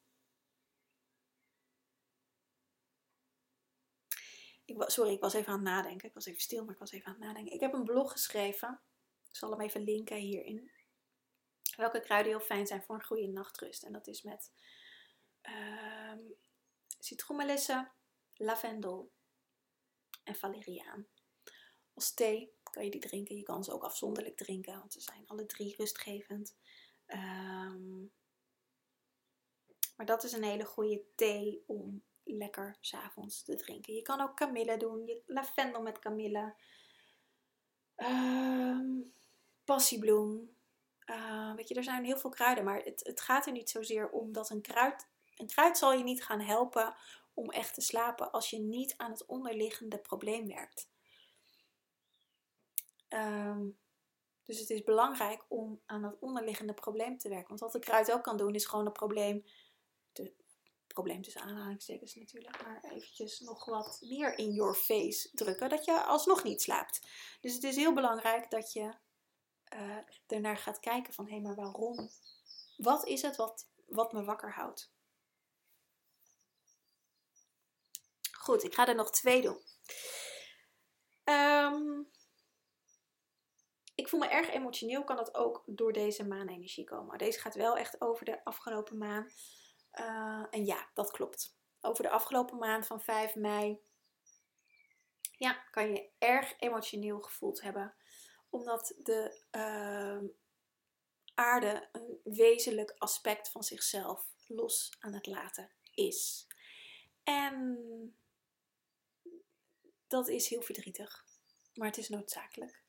ik, 4.64 4.84
sorry, 4.86 5.12
ik 5.12 5.20
was 5.20 5.34
even 5.34 5.52
aan 5.52 5.58
het 5.58 5.68
nadenken. 5.68 6.08
Ik 6.08 6.14
was 6.14 6.26
even 6.26 6.40
stil, 6.40 6.64
maar 6.64 6.74
ik 6.74 6.80
was 6.80 6.92
even 6.92 7.06
aan 7.06 7.12
het 7.12 7.22
nadenken. 7.22 7.52
Ik 7.52 7.60
heb 7.60 7.72
een 7.72 7.84
blog 7.84 8.12
geschreven. 8.12 8.80
Ik 9.28 9.36
zal 9.36 9.50
hem 9.50 9.60
even 9.60 9.84
linken 9.84 10.16
hierin. 10.16 10.70
Welke 11.78 12.00
kruiden 12.00 12.32
heel 12.32 12.40
fijn 12.40 12.66
zijn 12.66 12.82
voor 12.82 12.94
een 12.94 13.04
goede 13.04 13.26
nachtrust. 13.26 13.82
En 13.82 13.92
dat 13.92 14.06
is 14.06 14.22
met 14.22 14.52
citroenmelisse, 16.98 17.90
lavendel 18.34 19.12
en 20.24 20.34
valeriaan. 20.34 21.06
Als 21.94 22.14
thee 22.14 22.52
kan 22.62 22.84
je 22.84 22.90
die 22.90 23.00
drinken. 23.00 23.36
Je 23.36 23.42
kan 23.42 23.64
ze 23.64 23.72
ook 23.72 23.82
afzonderlijk 23.82 24.36
drinken, 24.36 24.78
want 24.78 24.92
ze 24.92 25.00
zijn 25.00 25.26
alle 25.26 25.46
drie 25.46 25.76
rustgevend. 25.76 26.56
Um, 27.06 28.12
maar 29.96 30.06
dat 30.06 30.24
is 30.24 30.32
een 30.32 30.44
hele 30.44 30.64
goede 30.64 31.04
thee 31.14 31.62
om 31.66 32.02
lekker 32.22 32.76
s'avonds 32.80 33.42
te 33.42 33.56
drinken. 33.56 33.94
Je 33.94 34.02
kan 34.02 34.20
ook 34.20 34.36
kamille 34.36 34.76
doen, 34.76 35.06
je, 35.06 35.22
lavendel 35.26 35.82
met 35.82 35.98
kamille, 35.98 36.54
um, 37.96 39.12
passiebloem. 39.64 40.56
Uh, 41.10 41.54
weet 41.54 41.68
je, 41.68 41.74
er 41.74 41.82
zijn 41.82 42.04
heel 42.04 42.18
veel 42.18 42.30
kruiden, 42.30 42.64
maar 42.64 42.80
het, 42.82 43.00
het 43.04 43.20
gaat 43.20 43.46
er 43.46 43.52
niet 43.52 43.70
zozeer 43.70 44.10
om 44.10 44.32
dat 44.32 44.50
een 44.50 44.62
kruid. 44.62 45.08
Een 45.36 45.46
kruid 45.46 45.78
zal 45.78 45.92
je 45.92 46.02
niet 46.02 46.24
gaan 46.24 46.40
helpen 46.40 46.94
om 47.34 47.50
echt 47.50 47.74
te 47.74 47.80
slapen 47.80 48.30
als 48.32 48.50
je 48.50 48.58
niet 48.58 48.94
aan 48.96 49.10
het 49.10 49.26
onderliggende 49.26 49.98
probleem 49.98 50.46
werkt. 50.46 50.88
Um, 53.08 53.78
dus 54.44 54.58
het 54.58 54.70
is 54.70 54.82
belangrijk 54.82 55.44
om 55.48 55.80
aan 55.86 56.02
dat 56.02 56.16
onderliggende 56.20 56.74
probleem 56.74 57.18
te 57.18 57.28
werken. 57.28 57.48
Want 57.48 57.60
wat 57.60 57.72
de 57.72 57.78
kruid 57.78 58.12
ook 58.12 58.22
kan 58.22 58.36
doen, 58.36 58.54
is 58.54 58.66
gewoon 58.66 58.84
het 58.84 58.94
probleem, 58.94 59.44
de, 60.12 60.32
probleem 60.86 61.22
tussen 61.22 61.42
aanhalingstekens 61.42 62.14
natuurlijk, 62.14 62.62
maar 62.62 62.84
eventjes 62.90 63.40
nog 63.40 63.64
wat 63.64 63.98
meer 64.00 64.38
in 64.38 64.52
your 64.52 64.74
face 64.74 65.28
drukken, 65.32 65.68
dat 65.68 65.84
je 65.84 66.02
alsnog 66.02 66.44
niet 66.44 66.62
slaapt. 66.62 67.08
Dus 67.40 67.54
het 67.54 67.64
is 67.64 67.76
heel 67.76 67.94
belangrijk 67.94 68.50
dat 68.50 68.72
je 68.72 68.94
uh, 69.74 69.98
ernaar 70.26 70.56
gaat 70.56 70.80
kijken 70.80 71.12
van, 71.12 71.24
hé, 71.24 71.30
hey, 71.30 71.40
maar 71.40 71.54
waarom? 71.54 72.10
Wat 72.76 73.06
is 73.06 73.22
het 73.22 73.36
wat, 73.36 73.68
wat 73.86 74.12
me 74.12 74.24
wakker 74.24 74.52
houdt? 74.52 74.92
Goed, 78.32 78.64
ik 78.64 78.74
ga 78.74 78.88
er 78.88 78.94
nog 78.94 79.10
twee 79.10 79.42
doen. 79.42 79.62
Um, 81.24 82.10
ik 83.94 84.08
voel 84.08 84.20
me 84.20 84.28
erg 84.28 84.50
emotioneel, 84.50 85.04
kan 85.04 85.16
dat 85.16 85.34
ook 85.34 85.62
door 85.66 85.92
deze 85.92 86.26
maanenergie 86.26 86.84
komen. 86.84 87.18
Deze 87.18 87.40
gaat 87.40 87.54
wel 87.54 87.76
echt 87.76 88.00
over 88.00 88.24
de 88.24 88.44
afgelopen 88.44 88.98
maan. 88.98 89.30
Uh, 89.94 90.46
en 90.50 90.64
ja, 90.64 90.88
dat 90.94 91.10
klopt. 91.10 91.56
Over 91.80 92.02
de 92.02 92.10
afgelopen 92.10 92.58
maand 92.58 92.86
van 92.86 93.00
5 93.00 93.34
mei. 93.34 93.80
Ja, 95.36 95.52
kan 95.70 95.90
je 95.90 96.10
erg 96.18 96.54
emotioneel 96.58 97.20
gevoeld 97.20 97.62
hebben. 97.62 97.94
Omdat 98.50 98.94
de 99.02 99.40
uh, 99.56 100.28
aarde 101.34 101.88
een 101.92 102.20
wezenlijk 102.24 102.94
aspect 102.98 103.50
van 103.50 103.62
zichzelf 103.62 104.26
los 104.46 104.96
aan 104.98 105.12
het 105.12 105.26
laten 105.26 105.70
is. 105.94 106.46
En 107.22 107.78
dat 110.06 110.28
is 110.28 110.48
heel 110.48 110.62
verdrietig. 110.62 111.24
Maar 111.74 111.88
het 111.88 111.98
is 111.98 112.08
noodzakelijk. 112.08 112.82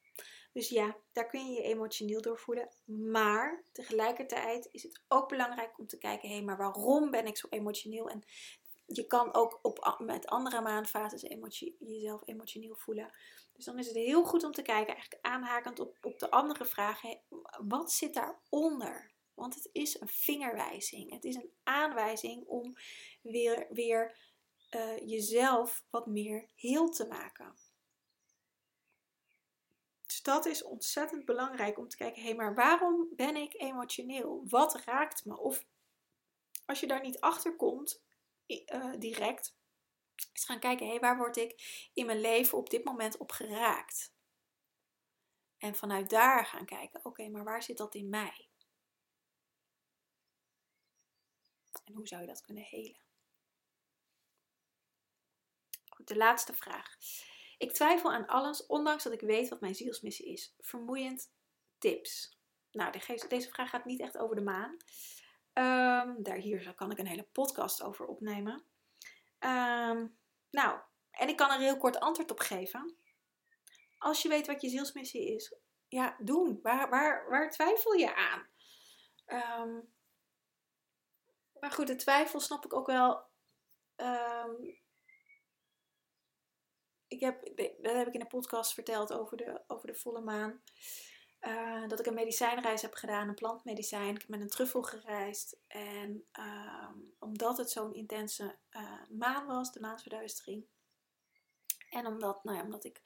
Dus 0.53 0.69
ja, 0.69 0.97
daar 1.11 1.27
kun 1.27 1.45
je 1.45 1.61
je 1.61 1.67
emotioneel 1.67 2.21
door 2.21 2.39
voelen. 2.39 2.69
Maar 2.85 3.63
tegelijkertijd 3.71 4.69
is 4.71 4.83
het 4.83 5.01
ook 5.07 5.29
belangrijk 5.29 5.79
om 5.79 5.87
te 5.87 5.97
kijken: 5.97 6.29
hé, 6.29 6.35
hey, 6.35 6.43
maar 6.43 6.57
waarom 6.57 7.11
ben 7.11 7.25
ik 7.25 7.37
zo 7.37 7.47
emotioneel? 7.49 8.09
En 8.09 8.23
je 8.89 9.07
kan 9.07 9.33
ook 9.33 9.59
op, 9.61 9.95
met 9.99 10.27
andere 10.27 10.61
maanfases 10.61 11.21
emotie, 11.21 11.75
jezelf 11.79 12.21
emotioneel 12.25 12.75
voelen. 12.75 13.13
Dus 13.53 13.65
dan 13.65 13.79
is 13.79 13.87
het 13.87 13.95
heel 13.95 14.23
goed 14.23 14.43
om 14.43 14.51
te 14.51 14.61
kijken, 14.61 14.93
eigenlijk 14.93 15.25
aanhakend 15.25 15.79
op, 15.79 15.97
op 16.01 16.19
de 16.19 16.31
andere 16.31 16.65
vragen, 16.65 17.21
wat 17.67 17.91
zit 17.91 18.13
daaronder? 18.13 19.11
Want 19.33 19.55
het 19.55 19.69
is 19.71 19.99
een 19.99 20.07
vingerwijzing. 20.07 21.11
Het 21.11 21.23
is 21.23 21.35
een 21.35 21.51
aanwijzing 21.63 22.45
om 22.45 22.73
weer, 23.21 23.67
weer 23.69 24.17
uh, 24.75 24.97
jezelf 24.97 25.85
wat 25.89 26.05
meer 26.05 26.49
heel 26.55 26.89
te 26.89 27.07
maken. 27.07 27.55
Dus 30.05 30.21
dat 30.21 30.45
is 30.45 30.63
ontzettend 30.63 31.25
belangrijk 31.25 31.77
om 31.77 31.87
te 31.87 31.97
kijken, 31.97 32.21
hé, 32.21 32.27
hey, 32.27 32.37
maar 32.37 32.55
waarom 32.55 33.07
ben 33.15 33.35
ik 33.35 33.53
emotioneel? 33.53 34.43
Wat 34.47 34.83
raakt 34.83 35.25
me? 35.25 35.37
Of 35.37 35.65
als 36.65 36.79
je 36.79 36.87
daar 36.87 37.01
niet 37.01 37.19
achter 37.19 37.55
komt, 37.55 38.01
uh, 38.49 38.93
direct, 38.97 39.55
is 40.33 40.45
gaan 40.45 40.59
kijken, 40.59 40.85
hé, 40.85 40.91
hey, 40.91 41.01
waar 41.01 41.17
word 41.17 41.37
ik 41.37 41.89
in 41.93 42.05
mijn 42.05 42.21
leven 42.21 42.57
op 42.57 42.69
dit 42.69 42.83
moment 42.83 43.17
op 43.17 43.31
geraakt? 43.31 44.13
En 45.57 45.75
vanuit 45.75 46.09
daar 46.09 46.45
gaan 46.45 46.65
kijken, 46.65 47.05
oké, 47.05 47.29
maar 47.29 47.43
waar 47.43 47.63
zit 47.63 47.77
dat 47.77 47.95
in 47.95 48.09
mij? 48.09 48.49
En 51.83 51.93
hoe 51.93 52.07
zou 52.07 52.21
je 52.21 52.27
dat 52.27 52.41
kunnen 52.41 52.63
helen? 52.63 53.01
Goed, 55.89 56.07
de 56.07 56.17
laatste 56.17 56.53
vraag. 56.53 56.97
Ik 57.57 57.71
twijfel 57.71 58.11
aan 58.11 58.27
alles, 58.27 58.65
ondanks 58.65 59.03
dat 59.03 59.13
ik 59.13 59.21
weet 59.21 59.49
wat 59.49 59.61
mijn 59.61 59.75
zielsmissie 59.75 60.25
is. 60.25 60.55
Vermoeiend 60.59 61.31
tips. 61.77 62.37
Nou, 62.71 62.91
deze 63.27 63.49
vraag 63.49 63.69
gaat 63.69 63.85
niet 63.85 63.99
echt 63.99 64.17
over 64.17 64.35
de 64.35 64.41
maan. 64.41 64.77
Um, 65.59 66.23
daar 66.23 66.37
hier 66.37 66.73
kan 66.73 66.91
ik 66.91 66.97
een 66.97 67.07
hele 67.07 67.27
podcast 67.31 67.83
over 67.83 68.05
opnemen. 68.05 68.63
Ehm, 69.39 70.07
nou, 70.51 70.79
en 71.11 71.29
ik 71.29 71.37
kan 71.37 71.51
er 71.51 71.59
heel 71.59 71.77
kort 71.77 71.99
antwoord 71.99 72.31
op 72.31 72.39
geven. 72.39 72.95
Als 73.97 74.21
je 74.21 74.29
weet 74.29 74.47
wat 74.47 74.61
je 74.61 74.69
zielsmissie 74.69 75.35
is, 75.35 75.55
ja, 75.87 76.15
doen. 76.19 76.59
Waar, 76.61 76.89
waar, 76.89 77.29
waar 77.29 77.51
twijfel 77.51 77.93
je 77.93 78.15
aan? 78.15 78.47
Um, 79.25 79.93
maar 81.59 81.71
goed, 81.71 81.87
de 81.87 81.95
twijfel 81.95 82.39
snap 82.39 82.65
ik 82.65 82.73
ook 82.73 82.87
wel. 82.87 83.27
Ik 87.07 87.19
heb, 87.19 87.55
dat 87.81 87.95
heb 87.95 88.07
ik 88.07 88.13
in 88.13 88.19
de 88.19 88.27
podcast 88.27 88.73
verteld 88.73 89.13
over 89.13 89.37
de, 89.37 89.63
over 89.67 89.87
de 89.87 89.95
volle 89.95 90.21
maan. 90.21 90.61
Uh, 91.41 91.87
dat 91.87 91.99
ik 91.99 92.05
een 92.05 92.13
medicijnreis 92.13 92.81
heb 92.81 92.93
gedaan, 92.93 93.27
een 93.27 93.35
plantmedicijn. 93.35 94.15
Ik 94.15 94.21
heb 94.21 94.29
met 94.29 94.41
een 94.41 94.49
truffel 94.49 94.81
gereisd. 94.81 95.57
En 95.67 96.25
um, 96.39 97.13
omdat 97.19 97.57
het 97.57 97.69
zo'n 97.69 97.93
intense 97.93 98.57
uh, 98.71 99.01
maan 99.09 99.45
was, 99.45 99.71
de 99.71 99.79
maansverduistering. 99.79 100.65
En 101.89 102.05
omdat, 102.05 102.43
nou 102.43 102.57
ja, 102.57 102.63
omdat 102.63 102.83
ik 102.83 103.01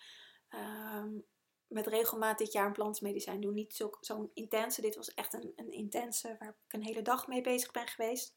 um, 0.50 1.26
met 1.68 1.88
regelmaat 1.88 2.38
dit 2.38 2.52
jaar 2.52 2.66
een 2.66 2.74
plantmedicijn 2.74 3.42
doe. 3.42 3.54
Niet 3.54 3.76
zo'n 3.76 3.98
zo 4.02 4.32
intense. 4.34 4.82
Dit 4.82 4.96
was 4.96 5.14
echt 5.14 5.34
een, 5.34 5.54
een 5.56 5.72
intense 5.72 6.36
waar 6.40 6.50
ik 6.50 6.74
een 6.74 6.84
hele 6.84 7.02
dag 7.02 7.28
mee 7.28 7.42
bezig 7.42 7.72
ben 7.72 7.88
geweest 7.88 8.36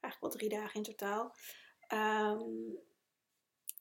eigenlijk 0.00 0.20
wel 0.20 0.30
drie 0.30 0.60
dagen 0.60 0.74
in 0.74 0.82
totaal. 0.82 1.34
Ehm, 1.86 2.40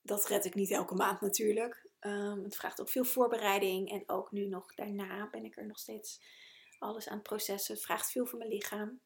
dat 0.02 0.28
red 0.28 0.46
ik 0.46 0.56
niet 0.56 0.72
elke 0.72 0.96
maand 0.96 1.22
natuurlijk. 1.22 1.89
Um, 2.00 2.44
het 2.44 2.56
vraagt 2.56 2.82
ook 2.82 2.90
veel 2.90 3.04
voorbereiding. 3.04 3.92
En 3.92 4.04
ook 4.10 4.32
nu 4.32 4.48
nog 4.48 4.74
daarna 4.74 5.30
ben 5.30 5.46
ik 5.46 5.58
er 5.58 5.66
nog 5.66 5.80
steeds 5.80 6.22
alles 6.80 7.08
aan 7.08 7.18
het 7.18 7.24
processen. 7.28 7.74
Het 7.74 7.84
vraagt 7.84 8.12
veel 8.12 8.26
van 8.26 8.38
mijn 8.38 8.52
lichaam. 8.52 9.02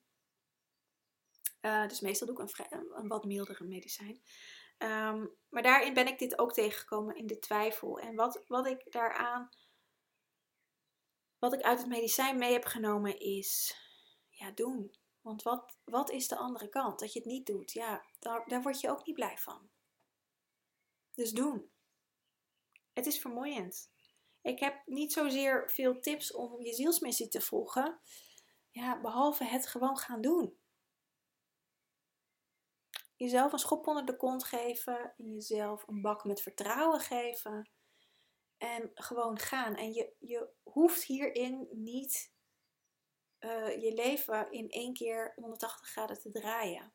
Uh, 1.61 1.87
dus 1.87 1.99
meestal 1.99 2.27
doe 2.27 2.41
ik 2.41 2.57
een, 2.71 2.95
een 2.95 3.07
wat 3.07 3.25
mildere 3.25 3.63
medicijn. 3.63 4.21
Um, 4.77 5.35
maar 5.49 5.63
daarin 5.63 5.93
ben 5.93 6.07
ik 6.07 6.19
dit 6.19 6.39
ook 6.39 6.53
tegengekomen 6.53 7.15
in 7.15 7.27
de 7.27 7.39
twijfel. 7.39 7.99
En 7.99 8.15
wat, 8.15 8.43
wat 8.47 8.65
ik 8.65 8.91
daaraan, 8.91 9.49
wat 11.39 11.53
ik 11.53 11.61
uit 11.61 11.79
het 11.79 11.87
medicijn 11.87 12.37
mee 12.37 12.51
heb 12.51 12.65
genomen 12.65 13.19
is, 13.19 13.77
ja, 14.29 14.51
doen. 14.51 14.95
Want 15.21 15.43
wat, 15.43 15.77
wat 15.83 16.09
is 16.09 16.27
de 16.27 16.35
andere 16.35 16.69
kant? 16.69 16.99
Dat 16.99 17.13
je 17.13 17.19
het 17.19 17.27
niet 17.27 17.45
doet, 17.45 17.71
ja, 17.71 18.05
daar, 18.19 18.47
daar 18.47 18.61
word 18.61 18.79
je 18.79 18.89
ook 18.89 19.05
niet 19.05 19.15
blij 19.15 19.37
van. 19.37 19.69
Dus 21.13 21.31
doen. 21.31 21.72
Het 22.93 23.05
is 23.05 23.19
vermoeiend. 23.19 23.91
Ik 24.41 24.59
heb 24.59 24.81
niet 24.85 25.13
zozeer 25.13 25.69
veel 25.71 25.99
tips 25.99 26.33
om 26.33 26.61
je 26.61 26.73
zielsmissie 26.73 27.27
te 27.27 27.41
volgen. 27.41 28.01
Ja, 28.69 29.01
behalve 29.01 29.43
het 29.43 29.67
gewoon 29.67 29.97
gaan 29.97 30.21
doen. 30.21 30.57
Jezelf 33.15 33.51
een 33.51 33.59
schop 33.59 33.87
onder 33.87 34.05
de 34.05 34.17
kont 34.17 34.43
geven. 34.43 35.13
Jezelf 35.17 35.87
een 35.87 36.01
bak 36.01 36.23
met 36.23 36.41
vertrouwen 36.41 36.99
geven. 36.99 37.69
En 38.57 38.91
gewoon 38.93 39.39
gaan. 39.39 39.75
En 39.75 39.93
je, 39.93 40.15
je 40.19 40.49
hoeft 40.63 41.03
hierin 41.03 41.67
niet 41.71 42.33
uh, 43.39 43.81
je 43.81 43.93
leven 43.93 44.51
in 44.51 44.69
één 44.69 44.93
keer 44.93 45.33
180 45.35 45.87
graden 45.87 46.19
te 46.19 46.31
draaien. 46.31 46.93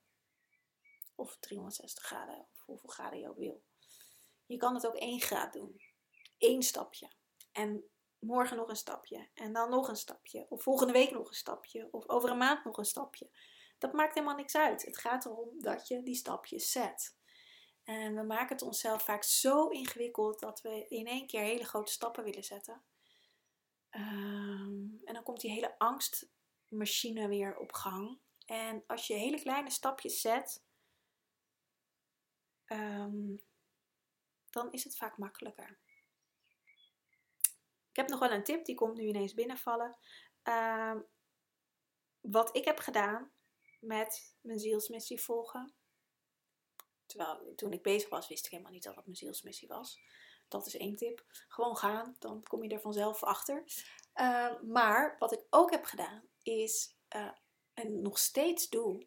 Of 1.14 1.36
360 1.40 2.04
graden, 2.04 2.48
of 2.52 2.64
hoeveel 2.64 2.88
graden 2.88 3.18
je 3.18 3.28
ook 3.28 3.38
wil. 3.38 3.62
Je 4.46 4.56
kan 4.56 4.74
het 4.74 4.86
ook 4.86 4.94
één 4.94 5.20
graad 5.20 5.52
doen. 5.52 5.80
Eén 6.38 6.62
stapje. 6.62 7.10
En 7.52 7.84
morgen 8.18 8.56
nog 8.56 8.68
een 8.68 8.76
stapje. 8.76 9.28
En 9.34 9.52
dan 9.52 9.70
nog 9.70 9.88
een 9.88 9.96
stapje. 9.96 10.46
Of 10.48 10.62
volgende 10.62 10.92
week 10.92 11.10
nog 11.10 11.28
een 11.28 11.34
stapje. 11.34 11.88
Of 11.90 12.08
over 12.08 12.30
een 12.30 12.38
maand 12.38 12.64
nog 12.64 12.78
een 12.78 12.84
stapje. 12.84 13.30
Dat 13.78 13.92
maakt 13.92 14.14
helemaal 14.14 14.36
niks 14.36 14.56
uit. 14.56 14.84
Het 14.84 14.98
gaat 14.98 15.24
erom 15.24 15.60
dat 15.60 15.88
je 15.88 16.02
die 16.02 16.14
stapjes 16.14 16.70
zet. 16.70 17.16
En 17.84 18.14
we 18.14 18.22
maken 18.22 18.56
het 18.56 18.62
onszelf 18.62 19.02
vaak 19.02 19.22
zo 19.22 19.68
ingewikkeld 19.68 20.40
dat 20.40 20.60
we 20.60 20.86
in 20.88 21.06
één 21.06 21.26
keer 21.26 21.42
hele 21.42 21.64
grote 21.64 21.92
stappen 21.92 22.24
willen 22.24 22.44
zetten. 22.44 22.82
Um, 23.90 25.00
en 25.04 25.14
dan 25.14 25.22
komt 25.22 25.40
die 25.40 25.50
hele 25.50 25.78
angst 25.78 26.30
machine 26.68 27.28
weer 27.28 27.56
op 27.56 27.72
gang. 27.72 28.18
En 28.46 28.84
als 28.86 29.06
je 29.06 29.14
hele 29.14 29.40
kleine 29.40 29.70
stapjes 29.70 30.20
zet, 30.20 30.64
ehm, 32.64 33.36
dan 34.50 34.72
is 34.72 34.84
het 34.84 34.96
vaak 34.96 35.18
makkelijker. 35.18 35.78
Ik 37.98 38.04
heb 38.04 38.12
nog 38.12 38.28
wel 38.28 38.38
een 38.38 38.44
tip, 38.44 38.64
die 38.64 38.74
komt 38.74 38.96
nu 38.96 39.02
ineens 39.02 39.34
binnenvallen. 39.34 39.96
Um, 40.42 41.06
wat 42.20 42.56
ik 42.56 42.64
heb 42.64 42.78
gedaan 42.78 43.32
met 43.80 44.36
mijn 44.40 44.58
zielsmissie 44.58 45.20
volgen. 45.20 45.74
Terwijl 47.06 47.54
toen 47.54 47.72
ik 47.72 47.82
bezig 47.82 48.08
was, 48.08 48.28
wist 48.28 48.44
ik 48.44 48.50
helemaal 48.50 48.72
niet 48.72 48.82
dat 48.82 48.94
dat 48.94 49.04
mijn 49.04 49.16
zielsmissie 49.16 49.68
was. 49.68 50.00
Dat 50.48 50.66
is 50.66 50.76
één 50.76 50.96
tip. 50.96 51.24
Gewoon 51.48 51.76
gaan, 51.76 52.16
dan 52.18 52.42
kom 52.42 52.62
je 52.62 52.68
er 52.68 52.80
vanzelf 52.80 53.22
achter. 53.22 53.64
Uh, 54.14 54.60
maar 54.62 55.16
wat 55.18 55.32
ik 55.32 55.46
ook 55.50 55.70
heb 55.70 55.84
gedaan, 55.84 56.28
is, 56.42 56.96
uh, 57.16 57.32
en 57.74 58.02
nog 58.02 58.18
steeds 58.18 58.68
doe, 58.68 59.06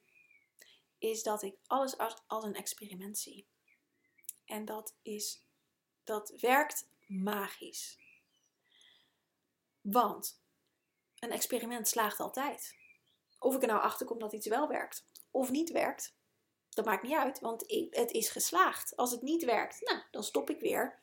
is 0.98 1.24
dat 1.24 1.42
ik 1.42 1.58
alles 1.68 1.98
als, 1.98 2.24
als 2.28 2.44
een 2.44 2.56
experiment 2.56 3.18
zie. 3.18 3.48
En 4.46 4.66
dat 4.66 4.96
is, 5.02 5.46
dat 6.04 6.34
werkt 6.40 6.90
magisch. 7.08 8.00
Want 9.82 10.42
een 11.20 11.32
experiment 11.32 11.88
slaagt 11.88 12.20
altijd. 12.20 12.76
Of 13.40 13.56
ik 13.56 13.62
er 13.62 13.68
nou 13.68 13.82
achter 13.82 14.06
kom 14.06 14.20
dat 14.20 14.34
iets 14.34 14.48
wel 14.48 14.68
werkt 14.68 15.06
of 15.32 15.50
niet 15.50 15.72
werkt, 15.72 16.16
dat 16.70 16.86
maakt 16.86 17.04
niet 17.04 17.18
uit, 17.18 17.40
want 17.40 17.62
het 17.90 18.12
is 18.12 18.30
geslaagd. 18.30 18.96
Als 18.96 19.12
het 19.12 19.22
niet 19.22 19.44
werkt, 19.44 19.82
nou, 19.82 20.02
dan 20.12 20.24
stop 20.24 20.50
ik 20.50 20.60
weer 20.60 21.02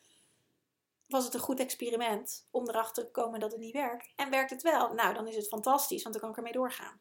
was 1.09 1.25
het 1.25 1.35
een 1.35 1.41
goed 1.41 1.61
experiment 1.61 2.47
om 2.51 2.69
erachter 2.69 3.05
te 3.05 3.11
komen 3.11 3.41
dat 3.41 3.53
het 3.53 3.61
niet 3.61 3.73
werkt. 3.73 4.13
En 4.17 4.31
werkt 4.31 4.51
het 4.51 4.63
wel? 4.63 4.95
Nou, 4.95 5.15
dan 5.15 5.29
is 5.29 5.37
het 5.37 5.49
fantastisch, 5.49 6.03
want 6.03 6.15
dan 6.15 6.23
kan 6.23 6.31
ik 6.31 6.37
ermee 6.37 6.53
doorgaan. 6.53 7.01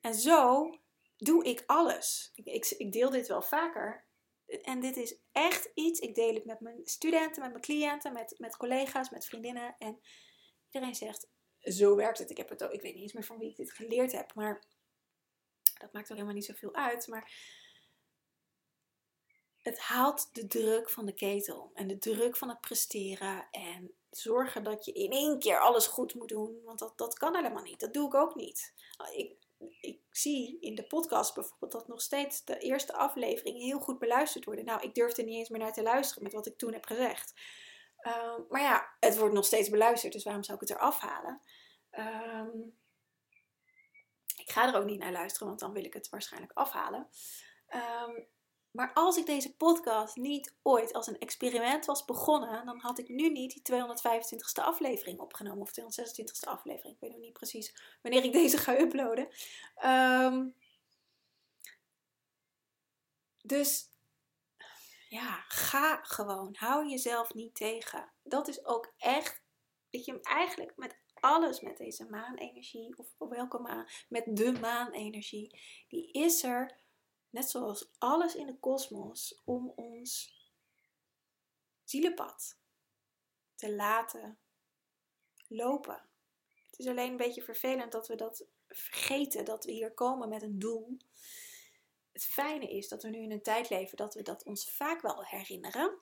En 0.00 0.14
zo 0.14 0.70
doe 1.16 1.44
ik 1.44 1.62
alles. 1.66 2.32
Ik, 2.34 2.46
ik, 2.46 2.66
ik, 2.70 2.92
deel 2.92 3.10
dit 3.10 3.28
wel 3.28 3.42
vaker. 3.42 4.05
En 4.46 4.80
dit 4.80 4.96
is 4.96 5.18
echt 5.32 5.70
iets. 5.74 6.00
Ik 6.00 6.14
deel 6.14 6.34
het 6.34 6.44
met 6.44 6.60
mijn 6.60 6.80
studenten, 6.84 7.42
met 7.42 7.50
mijn 7.50 7.62
cliënten, 7.62 8.12
met, 8.12 8.34
met 8.38 8.56
collega's, 8.56 9.10
met 9.10 9.26
vriendinnen. 9.26 9.76
En 9.78 10.00
iedereen 10.70 10.94
zegt: 10.94 11.28
Zo 11.58 11.96
werkt 11.96 12.18
het. 12.18 12.30
Ik, 12.30 12.36
heb 12.36 12.48
het 12.48 12.60
ik 12.60 12.80
weet 12.80 12.94
niet 12.94 13.02
eens 13.02 13.12
meer 13.12 13.24
van 13.24 13.38
wie 13.38 13.50
ik 13.50 13.56
dit 13.56 13.72
geleerd 13.72 14.12
heb. 14.12 14.34
Maar 14.34 14.64
dat 15.78 15.92
maakt 15.92 16.10
ook 16.10 16.16
helemaal 16.16 16.34
niet 16.34 16.44
zoveel 16.44 16.74
uit. 16.74 17.06
Maar 17.06 17.32
het 19.66 19.78
haalt 19.78 20.34
de 20.34 20.46
druk 20.46 20.90
van 20.90 21.06
de 21.06 21.14
ketel 21.14 21.70
en 21.74 21.86
de 21.86 21.98
druk 21.98 22.36
van 22.36 22.48
het 22.48 22.60
presteren 22.60 23.48
en 23.50 23.94
zorgen 24.10 24.64
dat 24.64 24.84
je 24.84 24.92
in 24.92 25.10
één 25.10 25.38
keer 25.38 25.58
alles 25.58 25.86
goed 25.86 26.14
moet 26.14 26.28
doen, 26.28 26.62
want 26.64 26.78
dat, 26.78 26.98
dat 26.98 27.18
kan 27.18 27.36
helemaal 27.36 27.62
niet. 27.62 27.80
Dat 27.80 27.92
doe 27.94 28.06
ik 28.06 28.14
ook 28.14 28.34
niet. 28.34 28.74
Ik, 29.12 29.36
ik 29.80 30.00
zie 30.16 30.60
in 30.60 30.74
de 30.74 30.86
podcast 30.86 31.34
bijvoorbeeld 31.34 31.72
dat 31.72 31.88
nog 31.88 32.00
steeds 32.00 32.44
de 32.44 32.58
eerste 32.58 32.92
afleveringen 32.92 33.60
heel 33.60 33.80
goed 33.80 33.98
beluisterd 33.98 34.44
worden. 34.44 34.64
Nou, 34.64 34.82
ik 34.82 34.94
durfde 34.94 35.22
niet 35.22 35.36
eens 35.36 35.48
meer 35.48 35.60
naar 35.60 35.72
te 35.72 35.82
luisteren 35.82 36.22
met 36.22 36.32
wat 36.32 36.46
ik 36.46 36.58
toen 36.58 36.72
heb 36.72 36.86
gezegd. 36.86 37.34
Ehm, 37.98 38.40
maar 38.48 38.62
ja, 38.62 38.88
het 39.00 39.18
wordt 39.18 39.34
nog 39.34 39.44
steeds 39.44 39.68
beluisterd, 39.68 40.12
dus 40.12 40.24
waarom 40.24 40.42
zou 40.42 40.58
ik 40.60 40.68
het 40.68 40.78
eraf 40.78 41.00
halen? 41.00 41.40
Um, 41.90 42.76
ik 44.36 44.50
ga 44.50 44.68
er 44.68 44.80
ook 44.80 44.86
niet 44.86 44.98
naar 44.98 45.12
luisteren, 45.12 45.48
want 45.48 45.60
dan 45.60 45.72
wil 45.72 45.84
ik 45.84 45.92
het 45.92 46.08
waarschijnlijk 46.08 46.52
afhalen. 46.52 47.08
Ehm, 47.66 48.20
maar 48.70 48.90
als 48.94 49.16
ik 49.16 49.26
deze 49.26 49.56
podcast 49.56 50.16
niet 50.16 50.56
ooit 50.62 50.92
als 50.92 51.06
een 51.06 51.18
experiment 51.18 51.84
was 51.84 52.04
begonnen, 52.04 52.66
dan 52.66 52.78
had 52.80 52.98
ik 52.98 53.08
nu 53.08 53.30
niet 53.30 53.52
die 53.52 53.62
225ste 53.62 54.62
aflevering 54.62 55.18
opgenomen. 55.18 55.62
Of 55.62 55.70
226ste 55.70 56.48
aflevering. 56.48 56.94
Ik 56.94 57.00
weet 57.00 57.10
nog 57.10 57.20
niet 57.20 57.32
precies 57.32 57.98
wanneer 58.02 58.24
ik 58.24 58.32
deze 58.32 58.58
ga 58.58 58.78
uploaden. 58.78 59.28
Um, 59.84 60.54
dus 63.42 63.90
ja, 65.08 65.44
ga 65.48 66.02
gewoon. 66.02 66.54
Hou 66.58 66.88
jezelf 66.88 67.34
niet 67.34 67.54
tegen. 67.54 68.12
Dat 68.22 68.48
is 68.48 68.64
ook 68.64 68.94
echt, 68.98 69.42
dat 69.90 70.04
je 70.04 70.12
hem 70.12 70.22
eigenlijk 70.22 70.76
met 70.76 70.98
alles 71.14 71.60
met 71.60 71.76
deze 71.76 72.04
maanenergie, 72.04 72.98
of 72.98 73.14
welke 73.18 73.58
maan, 73.58 73.88
met 74.08 74.36
de 74.36 74.52
maanenergie, 74.52 75.60
die 75.88 76.12
is 76.12 76.42
er, 76.42 76.80
net 77.30 77.50
zoals 77.50 77.90
alles 77.98 78.34
in 78.34 78.46
de 78.46 78.58
kosmos, 78.58 79.42
om 79.44 79.72
ons 79.76 80.34
zielenpad 81.84 82.58
te 83.54 83.74
laten 83.74 84.38
lopen. 85.48 86.08
Het 86.70 86.78
is 86.78 86.86
alleen 86.86 87.10
een 87.10 87.16
beetje 87.16 87.42
vervelend 87.42 87.92
dat 87.92 88.08
we 88.08 88.14
dat 88.14 88.46
vergeten, 88.68 89.44
dat 89.44 89.64
we 89.64 89.72
hier 89.72 89.92
komen 89.92 90.28
met 90.28 90.42
een 90.42 90.58
doel 90.58 90.96
het 92.16 92.24
fijne 92.24 92.68
is 92.68 92.88
dat 92.88 93.02
we 93.02 93.08
nu 93.08 93.18
in 93.18 93.30
een 93.30 93.42
tijd 93.42 93.70
leven 93.70 93.96
dat 93.96 94.14
we 94.14 94.22
dat 94.22 94.44
ons 94.44 94.70
vaak 94.70 95.00
wel 95.00 95.24
herinneren. 95.24 95.98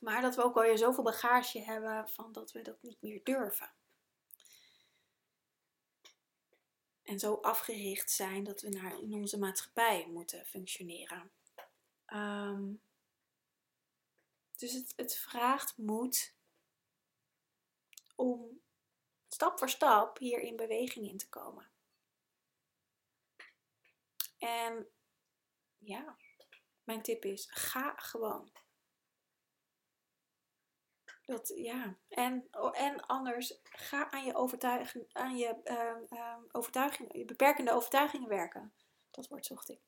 Maar 0.00 0.22
dat 0.22 0.36
we 0.36 0.42
ook 0.42 0.56
alweer 0.56 0.78
zoveel 0.78 1.04
bagage 1.04 1.60
hebben 1.60 2.08
van 2.08 2.32
dat 2.32 2.52
we 2.52 2.62
dat 2.62 2.82
niet 2.82 3.02
meer 3.02 3.20
durven. 3.24 3.72
En 7.02 7.18
zo 7.18 7.34
afgericht 7.34 8.10
zijn 8.10 8.44
dat 8.44 8.60
we 8.60 8.68
naar, 8.68 9.00
in 9.00 9.14
onze 9.14 9.38
maatschappij 9.38 10.06
moeten 10.08 10.46
functioneren. 10.46 11.30
Ehm, 12.06 12.72
dus 14.56 14.72
het, 14.72 14.92
het 14.96 15.16
vraagt 15.16 15.76
moed 15.76 16.34
om 18.14 18.60
stap 19.32 19.58
voor 19.58 19.68
stap 19.68 20.18
hier 20.18 20.40
in 20.40 20.56
beweging 20.56 21.08
in 21.08 21.18
te 21.18 21.28
komen. 21.28 21.70
En 24.38 24.88
ja, 25.78 26.16
mijn 26.84 27.02
tip 27.02 27.24
is: 27.24 27.48
ga 27.50 27.94
gewoon. 27.96 28.50
Dat, 31.24 31.52
ja. 31.54 31.96
En, 32.08 32.48
en 32.72 33.06
anders, 33.06 33.60
ga 33.62 34.10
aan 34.10 34.24
je, 34.24 34.34
overtuiging, 34.34 35.08
aan 35.12 35.36
je 35.36 35.56
uh, 36.10 36.36
overtuiging, 36.52 37.16
je 37.16 37.24
beperkende 37.24 37.72
overtuigingen 37.72 38.28
werken. 38.28 38.74
Dat 39.10 39.28
woord 39.28 39.46
zocht 39.46 39.68
ik. 39.68 39.80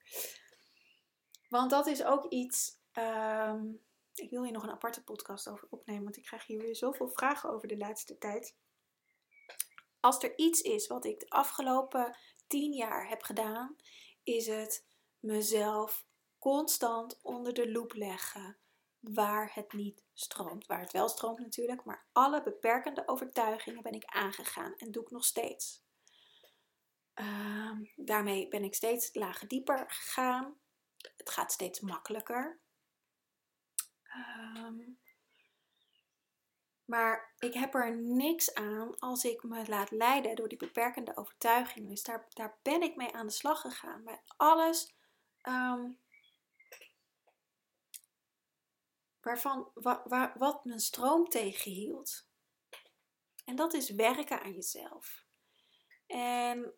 Want 1.49 1.71
dat 1.71 1.87
is 1.87 2.05
ook 2.05 2.25
iets. 2.25 2.81
Ehm, 2.93 3.73
ik 4.15 4.31
wil 4.31 4.43
hier 4.43 4.53
nog 4.53 4.63
een 4.63 4.71
aparte 4.71 5.05
podcast 5.05 5.49
over 5.49 5.67
opnemen, 5.71 6.03
want 6.03 6.17
ik 6.17 6.25
krijg 6.25 6.47
hier 6.47 6.59
weer 6.59 6.77
zoveel 6.77 7.09
vragen 7.09 7.51
over 7.51 7.69
de 7.69 7.77
laatste 7.77 8.19
tijd. 8.19 8.57
Als 10.03 10.23
er 10.23 10.39
iets 10.39 10.61
is 10.61 10.87
wat 10.87 11.05
ik 11.05 11.21
de 11.21 11.29
afgelopen 11.29 12.17
tien 12.47 12.73
jaar 12.73 13.09
heb 13.09 13.23
gedaan, 13.23 13.77
is 14.23 14.47
het 14.47 14.87
mezelf 15.19 16.07
constant 16.39 17.19
onder 17.23 17.55
de 17.55 17.71
loep 17.71 17.93
leggen 17.95 18.59
waar 19.01 19.51
het 19.55 19.73
niet 19.73 20.05
stroomt. 20.13 20.67
Waar 20.67 20.81
het 20.81 20.93
wel 20.93 21.09
stroomt 21.09 21.39
natuurlijk, 21.39 21.85
maar 21.85 22.07
alle 22.13 22.43
beperkende 22.43 23.09
overtuigingen 23.09 23.83
ben 23.83 23.93
ik 23.93 24.05
aangegaan 24.05 24.75
en 24.77 24.91
doe 24.91 25.03
ik 25.03 25.11
nog 25.11 25.25
steeds. 25.25 25.85
Ehm, 27.15 27.85
daarmee 27.97 28.49
ben 28.49 28.65
ik 28.65 28.75
steeds 28.75 29.15
lagen 29.15 29.49
dieper 29.49 29.85
gegaan. 29.91 30.61
Het 31.17 31.31
gaat 31.31 31.53
steeds 31.53 31.81
makkelijker. 31.81 32.61
Ehm, 34.03 34.81
maar 36.85 37.35
ik 37.39 37.55
heb 37.55 37.75
er 37.75 37.97
niks 37.97 38.55
aan 38.55 38.99
als 38.99 39.25
ik 39.25 39.43
me 39.43 39.69
laat 39.69 39.91
leiden 39.91 40.37
door 40.37 40.49
die 40.49 40.59
beperkende 40.59 41.17
overtuigingen. 41.17 41.89
Dus 41.89 42.03
daar, 42.03 42.27
daar 42.29 42.59
ben 42.63 42.83
ik 42.83 42.97
mee 42.97 43.13
aan 43.15 43.27
de 43.27 43.33
slag 43.33 43.61
gegaan. 43.61 44.05
Bij 44.05 44.21
alles 44.37 44.95
ehm, 45.41 45.91
waarvan, 49.21 49.71
wa, 49.75 50.33
wat 50.39 50.65
mijn 50.65 50.81
stroom 50.81 51.29
tegenhield. 51.29 52.27
En 53.45 53.57
dat 53.57 53.75
is 53.75 53.91
werken 53.91 54.43
aan 54.43 54.53
jezelf. 54.53 55.25
En 56.07 56.75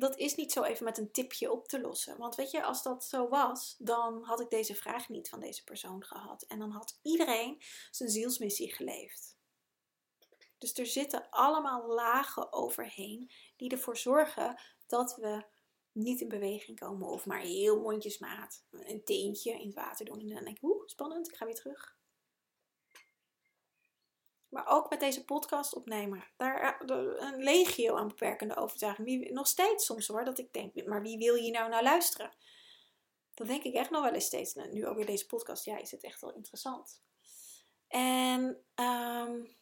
dat 0.00 0.16
is 0.18 0.34
niet 0.34 0.52
zo 0.52 0.62
even 0.62 0.84
met 0.84 0.98
een 0.98 1.12
tipje 1.12 1.52
op 1.52 1.68
te 1.68 1.80
lossen. 1.80 2.18
Want 2.18 2.34
weet 2.34 2.50
je, 2.50 2.62
als 2.62 2.82
dat 2.82 3.04
zo 3.04 3.28
was, 3.28 3.76
dan 3.78 4.22
had 4.22 4.40
ik 4.40 4.50
deze 4.50 4.74
vraag 4.74 5.08
niet 5.08 5.28
van 5.28 5.40
deze 5.40 5.64
persoon 5.64 6.04
gehad. 6.04 6.42
En 6.42 6.58
dan 6.58 6.70
had 6.70 6.98
iedereen 7.02 7.62
zijn 7.90 8.10
zielsmissie 8.10 8.74
geleefd. 8.74 9.38
Dus 10.58 10.78
er 10.78 10.86
zitten 10.86 11.30
allemaal 11.30 11.86
lagen 11.94 12.52
overheen 12.52 13.30
die 13.56 13.70
ervoor 13.70 13.96
zorgen 13.96 14.60
dat 14.86 15.16
we 15.16 15.44
niet 15.92 16.20
in 16.20 16.28
beweging 16.28 16.78
komen 16.78 17.08
of 17.08 17.26
maar 17.26 17.40
heel 17.40 17.80
mondjesmaat 17.80 18.64
een 18.70 19.04
teentje 19.04 19.52
in 19.52 19.66
het 19.66 19.74
water 19.74 20.04
doen. 20.04 20.20
En 20.20 20.28
dan 20.28 20.44
denk 20.44 20.56
ik, 20.56 20.62
oeh, 20.62 20.86
spannend, 20.86 21.28
ik 21.28 21.36
ga 21.36 21.44
weer 21.44 21.54
terug. 21.54 21.98
Maar 24.50 24.66
ook 24.66 24.90
met 24.90 25.00
deze 25.00 25.24
podcast 25.24 25.74
opnemen. 25.74 26.24
Daar 26.36 26.60
eh, 26.60 26.96
een 27.16 27.42
legio 27.42 27.96
aan 27.96 28.08
beperkende 28.08 28.56
overtuiging. 28.56 29.06
Wie, 29.08 29.32
nog 29.32 29.46
steeds 29.46 29.84
soms 29.84 30.06
hoor, 30.06 30.24
dat 30.24 30.38
ik 30.38 30.52
denk, 30.52 30.86
maar 30.86 31.02
wie 31.02 31.18
wil 31.18 31.34
hier 31.34 31.52
nou 31.52 31.68
naar 31.68 31.82
luisteren? 31.82 32.30
Dan 33.34 33.46
denk 33.46 33.62
ik 33.62 33.74
echt 33.74 33.90
nog 33.90 34.02
wel 34.02 34.12
eens 34.12 34.24
steeds. 34.24 34.54
Nou, 34.54 34.72
nu 34.72 34.86
ook 34.86 34.96
weer 34.96 35.06
deze 35.06 35.26
podcast, 35.26 35.64
ja, 35.64 35.78
is 35.78 35.90
het 35.90 36.02
echt 36.02 36.20
wel 36.20 36.34
interessant. 36.34 37.02
En 37.88 38.64
um, 38.74 39.56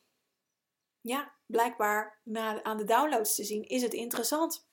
ja, 1.00 1.34
blijkbaar 1.46 2.20
aan 2.62 2.76
de 2.76 2.84
downloads 2.84 3.34
te 3.34 3.44
zien, 3.44 3.62
is 3.62 3.82
het 3.82 3.92
interessant. 3.92 4.66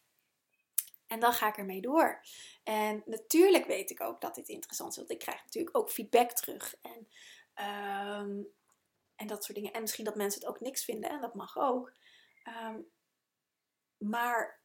En 1.07 1.19
dan 1.19 1.33
ga 1.33 1.47
ik 1.47 1.57
ermee 1.57 1.81
door. 1.81 2.25
En 2.63 3.03
natuurlijk 3.05 3.65
weet 3.65 3.89
ik 3.89 4.01
ook 4.01 4.21
dat 4.21 4.35
dit 4.35 4.49
interessant 4.49 4.91
is. 4.91 4.97
Want 4.97 5.11
ik 5.11 5.19
krijg 5.19 5.43
natuurlijk 5.43 5.77
ook 5.77 5.91
feedback 5.91 6.31
terug. 6.31 6.75
En 6.81 7.07
um, 8.21 8.47
en 9.15 9.27
dat 9.27 9.43
soort 9.43 9.57
dingen. 9.57 9.73
En 9.73 9.81
misschien 9.81 10.05
dat 10.05 10.15
mensen 10.15 10.41
het 10.41 10.49
ook 10.49 10.59
niks 10.59 10.83
vinden 10.83 11.09
en 11.09 11.21
dat 11.21 11.33
mag 11.33 11.57
ook. 11.57 11.93
Ehm, 12.43 12.81
maar 13.97 14.63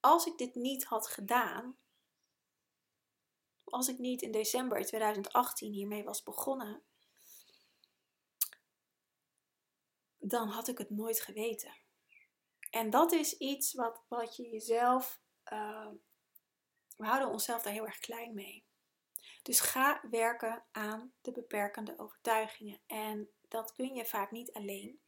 als 0.00 0.26
ik 0.26 0.38
dit 0.38 0.54
niet 0.54 0.84
had 0.84 1.08
gedaan, 1.08 1.78
als 3.64 3.88
ik 3.88 3.98
niet 3.98 4.22
in 4.22 4.30
december 4.30 4.86
2018 4.86 5.72
hiermee 5.72 6.04
was 6.04 6.22
begonnen, 6.22 6.82
dan 10.18 10.48
had 10.48 10.68
ik 10.68 10.78
het 10.78 10.90
nooit 10.90 11.20
geweten. 11.20 11.76
En 12.70 12.90
dat 12.90 13.12
is 13.12 13.36
iets 13.36 13.72
wat, 13.72 14.02
wat 14.08 14.36
je 14.36 14.48
jezelf. 14.48 15.20
Uh, 15.52 15.88
we 16.96 17.06
houden 17.06 17.28
onszelf 17.28 17.62
daar 17.62 17.72
heel 17.72 17.86
erg 17.86 17.98
klein 17.98 18.34
mee. 18.34 18.66
Dus 19.42 19.60
ga 19.60 20.00
werken 20.10 20.64
aan 20.72 21.12
de 21.20 21.32
beperkende 21.32 21.98
overtuigingen. 21.98 22.80
En 22.86 23.30
dat 23.48 23.72
kun 23.72 23.94
je 23.94 24.06
vaak 24.06 24.30
niet 24.30 24.52
alleen. 24.52 25.00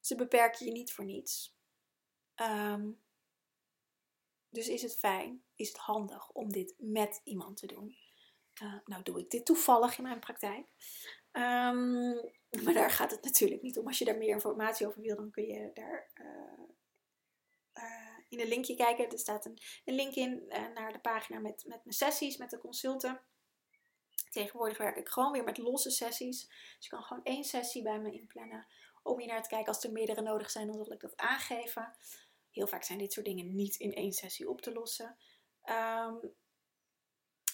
Ze 0.00 0.14
beperken 0.14 0.66
je 0.66 0.72
niet 0.72 0.92
voor 0.92 1.04
niets. 1.04 1.56
Ehm, 2.34 2.90
dus 4.48 4.68
is 4.68 4.82
het 4.82 4.98
fijn, 4.98 5.44
is 5.54 5.68
het 5.68 5.76
handig 5.76 6.30
om 6.30 6.52
dit 6.52 6.74
met 6.78 7.20
iemand 7.24 7.56
te 7.56 7.66
doen. 7.66 7.96
Uh, 8.62 8.74
nou 8.84 9.02
doe 9.02 9.20
ik 9.20 9.30
dit 9.30 9.46
toevallig 9.46 9.96
in 9.96 10.02
mijn 10.02 10.20
praktijk. 10.20 10.66
Ehm, 11.30 12.14
maar 12.64 12.74
daar 12.74 12.90
gaat 12.90 13.10
het 13.10 13.24
natuurlijk 13.24 13.62
niet 13.62 13.78
om. 13.78 13.86
Als 13.86 13.98
je 13.98 14.04
daar 14.04 14.16
meer 14.16 14.28
informatie 14.28 14.86
over 14.86 15.00
wil, 15.00 15.16
dan 15.16 15.30
kun 15.30 15.46
je 15.46 15.70
daar 15.74 16.10
uh, 16.14 16.68
uh, 17.74 18.18
in 18.28 18.40
een 18.40 18.48
linkje 18.48 18.76
kijken. 18.76 19.10
Er 19.10 19.18
staat 19.18 19.44
een, 19.44 19.58
een 19.84 19.94
link 19.94 20.14
in 20.14 20.44
naar 20.74 20.92
de 20.92 21.00
pagina 21.00 21.38
met, 21.38 21.64
met 21.66 21.84
mijn 21.84 21.96
sessies, 21.96 22.36
met 22.36 22.50
de 22.50 22.58
consulten. 22.58 23.20
Tegenwoordig 24.36 24.78
werk 24.78 24.96
ik 24.96 25.08
gewoon 25.08 25.32
weer 25.32 25.44
met 25.44 25.58
losse 25.58 25.90
sessies. 25.90 26.46
Dus 26.46 26.76
je 26.78 26.88
kan 26.88 27.02
gewoon 27.02 27.24
één 27.24 27.44
sessie 27.44 27.82
bij 27.82 28.00
me 28.00 28.12
inplannen 28.12 28.66
om 29.02 29.18
hier 29.18 29.28
naar 29.28 29.42
te 29.42 29.48
kijken. 29.48 29.68
Als 29.68 29.84
er 29.84 29.92
meerdere 29.92 30.22
nodig 30.22 30.50
zijn, 30.50 30.66
dan 30.66 30.84
zal 30.84 30.92
ik 30.92 31.00
dat 31.00 31.16
aangeven. 31.16 31.96
Heel 32.50 32.66
vaak 32.66 32.82
zijn 32.82 32.98
dit 32.98 33.12
soort 33.12 33.26
dingen 33.26 33.54
niet 33.54 33.76
in 33.76 33.94
één 33.94 34.12
sessie 34.12 34.48
op 34.48 34.60
te 34.60 34.72
lossen. 34.72 35.16
Ehm, 35.62 36.14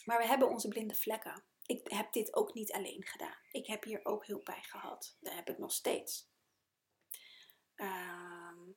maar 0.05 0.19
we 0.19 0.27
hebben 0.27 0.49
onze 0.49 0.69
blinde 0.69 0.95
vlekken. 0.95 1.45
Ik 1.67 1.91
heb 1.91 2.13
dit 2.13 2.35
ook 2.35 2.55
niet 2.55 2.73
alleen 2.73 3.05
gedaan. 3.05 3.39
Ik 3.51 3.67
heb 3.67 3.85
hier 3.85 4.05
ook 4.05 4.27
hulp 4.27 4.45
bij 4.45 4.63
gehad. 4.63 5.17
Dat 5.21 5.35
heb 5.35 5.49
ik 5.49 5.59
nog 5.59 5.73
steeds. 5.73 6.31
Ehm, 7.75 8.71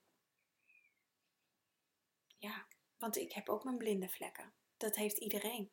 ja, 2.38 2.68
want 2.98 3.18
ik 3.18 3.34
heb 3.34 3.50
ook 3.50 3.64
mijn 3.64 3.78
blinde 3.78 4.10
vlekken. 4.10 4.54
Dat 4.78 4.96
heeft 4.96 5.18
iedereen. 5.18 5.72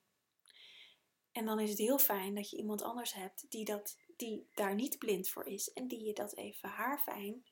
En 1.33 1.45
dan 1.45 1.61
is 1.61 1.71
het 1.71 1.79
heel 1.79 1.99
fijn 1.99 2.35
dat 2.35 2.51
je 2.51 2.57
iemand 2.57 2.83
anders 2.83 3.15
hebt 3.15 3.51
die, 3.51 3.65
dat, 3.65 3.99
die 4.17 4.49
daar 4.55 4.75
niet 4.75 4.99
blind 4.99 5.29
voor 5.29 5.47
is 5.47 5.73
en 5.73 5.89
die 5.89 6.05
je 6.05 6.13
dat 6.13 6.37
even 6.37 6.69
haarfijn, 6.69 7.45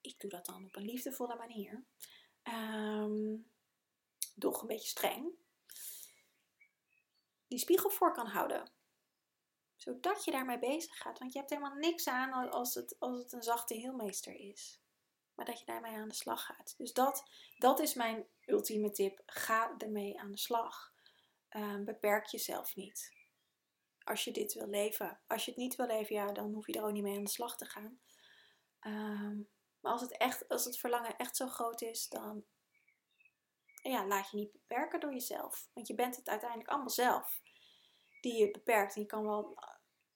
ik 0.00 0.20
doe 0.20 0.30
dat 0.30 0.46
dan 0.46 0.64
op 0.64 0.76
een 0.76 0.84
liefdevolle 0.84 1.36
manier, 1.36 1.84
um, 2.42 3.50
doch 4.34 4.60
een 4.60 4.66
beetje 4.66 4.88
streng, 4.88 5.32
die 7.52 7.58
spiegel 7.58 7.90
voor 7.90 8.12
kan 8.12 8.26
houden. 8.26 8.70
Zodat 9.76 10.24
je 10.24 10.30
daarmee 10.30 10.58
bezig 10.58 10.98
gaat. 10.98 11.18
Want 11.18 11.32
je 11.32 11.38
hebt 11.38 11.50
helemaal 11.50 11.74
niks 11.74 12.08
aan 12.08 12.50
als 12.50 12.74
het, 12.74 12.96
als 12.98 13.18
het 13.18 13.32
een 13.32 13.42
zachte 13.42 13.74
heelmeester 13.74 14.34
is. 14.34 14.80
Maar 15.34 15.44
dat 15.44 15.58
je 15.58 15.64
daarmee 15.64 15.96
aan 15.96 16.08
de 16.08 16.14
slag 16.14 16.44
gaat. 16.44 16.74
Dus 16.76 16.92
dat, 16.92 17.24
dat 17.58 17.80
is 17.80 17.94
mijn 17.94 18.26
ultieme 18.46 18.90
tip. 18.90 19.22
Ga 19.26 19.74
ermee 19.78 20.20
aan 20.20 20.30
de 20.30 20.38
slag. 20.38 20.91
Ehm, 21.52 21.84
beperk 21.84 22.26
jezelf 22.26 22.76
niet. 22.76 23.12
Als 24.04 24.24
je 24.24 24.30
dit 24.30 24.54
wil 24.54 24.68
leven. 24.68 25.20
Als 25.26 25.44
je 25.44 25.50
het 25.50 25.60
niet 25.60 25.76
wil 25.76 25.86
leven, 25.86 26.14
ja, 26.14 26.32
dan 26.32 26.52
hoef 26.52 26.66
je 26.66 26.72
er 26.72 26.84
ook 26.84 26.92
niet 26.92 27.02
mee 27.02 27.16
aan 27.16 27.24
de 27.24 27.30
slag 27.30 27.56
te 27.56 27.64
gaan. 27.64 28.00
Ehm, 28.80 29.36
maar 29.80 29.92
als 29.92 30.00
het, 30.00 30.16
echt, 30.16 30.48
als 30.48 30.64
het 30.64 30.78
verlangen 30.78 31.16
echt 31.16 31.36
zo 31.36 31.46
groot 31.46 31.82
is, 31.82 32.08
dan 32.08 32.44
ja, 33.82 34.06
laat 34.06 34.30
je 34.30 34.36
niet 34.36 34.52
beperken 34.52 35.00
door 35.00 35.12
jezelf. 35.12 35.68
Want 35.72 35.86
je 35.86 35.94
bent 35.94 36.16
het 36.16 36.28
uiteindelijk 36.28 36.70
allemaal 36.70 36.90
zelf 36.90 37.42
die 38.20 38.36
je 38.36 38.50
beperkt. 38.50 38.94
En 38.94 39.00
je 39.00 39.06
kan 39.06 39.22
wel, 39.22 39.58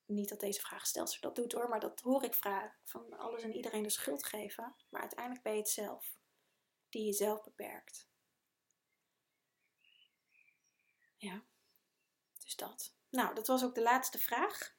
niet 0.06 0.28
dat 0.28 0.40
deze 0.40 0.60
vraagstelster 0.60 1.20
dat 1.20 1.36
doet 1.36 1.52
hoor, 1.52 1.68
maar 1.68 1.80
dat 1.80 2.00
hoor 2.00 2.24
ik 2.24 2.34
vragen. 2.34 2.78
Van 2.84 3.18
alles 3.18 3.42
en 3.42 3.56
iedereen 3.56 3.82
de 3.82 3.90
schuld 3.90 4.26
geven. 4.26 4.76
Maar 4.88 5.00
uiteindelijk 5.00 5.42
ben 5.42 5.52
je 5.52 5.58
het 5.58 5.68
zelf. 5.68 6.16
Die 6.88 7.04
jezelf 7.04 7.42
beperkt. 7.42 8.08
Ja, 11.16 11.42
dus 12.42 12.56
dat. 12.56 12.94
Nou, 13.10 13.34
dat 13.34 13.46
was 13.46 13.64
ook 13.64 13.74
de 13.74 13.82
laatste 13.82 14.18
vraag. 14.18 14.74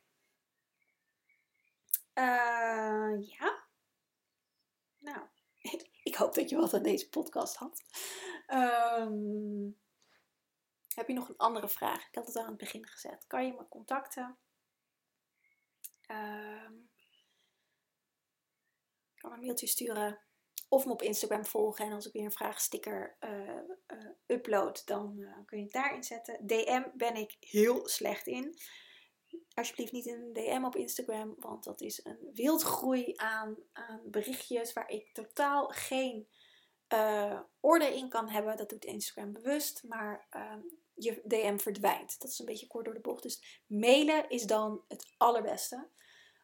Uh, 2.14 3.28
ja. 3.28 3.68
Nou, 4.98 5.28
ik 6.04 6.16
hoop 6.16 6.34
dat 6.34 6.50
je 6.50 6.56
wat 6.56 6.74
aan 6.74 6.84
deze 6.84 7.10
podcast 7.10 7.56
had. 7.56 7.84
Um, 8.48 9.80
heb 10.96 11.08
je 11.08 11.14
nog 11.14 11.30
een 11.30 11.38
andere 11.38 11.70
vraag? 11.70 12.08
Ik 12.08 12.16
had 12.16 12.28
het 12.28 12.36
al 12.36 12.42
aan 12.44 12.50
het 12.50 12.58
begin 12.58 12.88
gezet. 12.88 13.28
Kan 13.28 13.46
je 13.46 13.54
me 13.54 13.68
contacten? 13.68 14.38
Um, 16.12 16.90
kan 19.16 19.32
een 19.32 19.40
mailtje 19.40 19.68
sturen. 19.68 20.27
Of 20.68 20.86
me 20.86 20.92
op 20.92 21.02
Instagram 21.02 21.46
volgen. 21.46 21.86
En 21.86 21.92
als 21.92 22.06
ik 22.06 22.14
weer 22.14 22.26
een 22.26 22.32
vraagsticker 22.32 23.18
uh, 23.20 23.30
uh, 23.30 24.10
upload, 24.26 24.86
dan 24.86 25.16
uh, 25.18 25.38
kun 25.46 25.58
je 25.58 25.64
het 25.64 25.74
daarin 25.74 26.04
zetten. 26.04 26.48
DM 26.48 26.84
ben 26.94 27.16
ik 27.16 27.36
heel 27.40 27.88
slecht 27.88 28.28
in. 28.28 28.58
Alsjeblieft 29.54 29.92
niet 29.92 30.08
een 30.08 30.34
DM 30.34 30.64
op 30.64 30.76
Instagram, 30.76 31.36
want 31.40 31.64
dat 31.64 31.82
is 31.82 32.06
een 32.06 32.30
wildgroei 32.34 33.14
aan, 33.16 33.58
aan 33.74 34.02
berichtjes 34.06 34.74
waar 34.74 34.90
ik 34.90 35.14
totaal 35.14 35.68
geen 35.68 36.28
orde 37.60 37.96
in 37.96 38.10
kan 38.10 38.30
hebben. 38.30 38.58
Dat 38.58 38.70
doet 38.70 38.86
Instagram 38.86 39.32
bewust. 39.34 39.84
Maar 39.84 40.28
ehm, 40.30 40.62
je 40.98 41.22
DM 41.26 41.58
verdwijnt. 41.58 42.20
Dat 42.20 42.30
is 42.30 42.40
een 42.40 42.46
beetje 42.46 42.68
kort 42.68 42.86
door 42.86 42.94
de 42.94 43.00
bocht. 43.00 43.24
Dus 43.24 43.64
mailen 43.68 44.30
is 44.30 44.44
dan 44.44 44.84
het 44.88 45.14
allerbeste. 45.18 45.90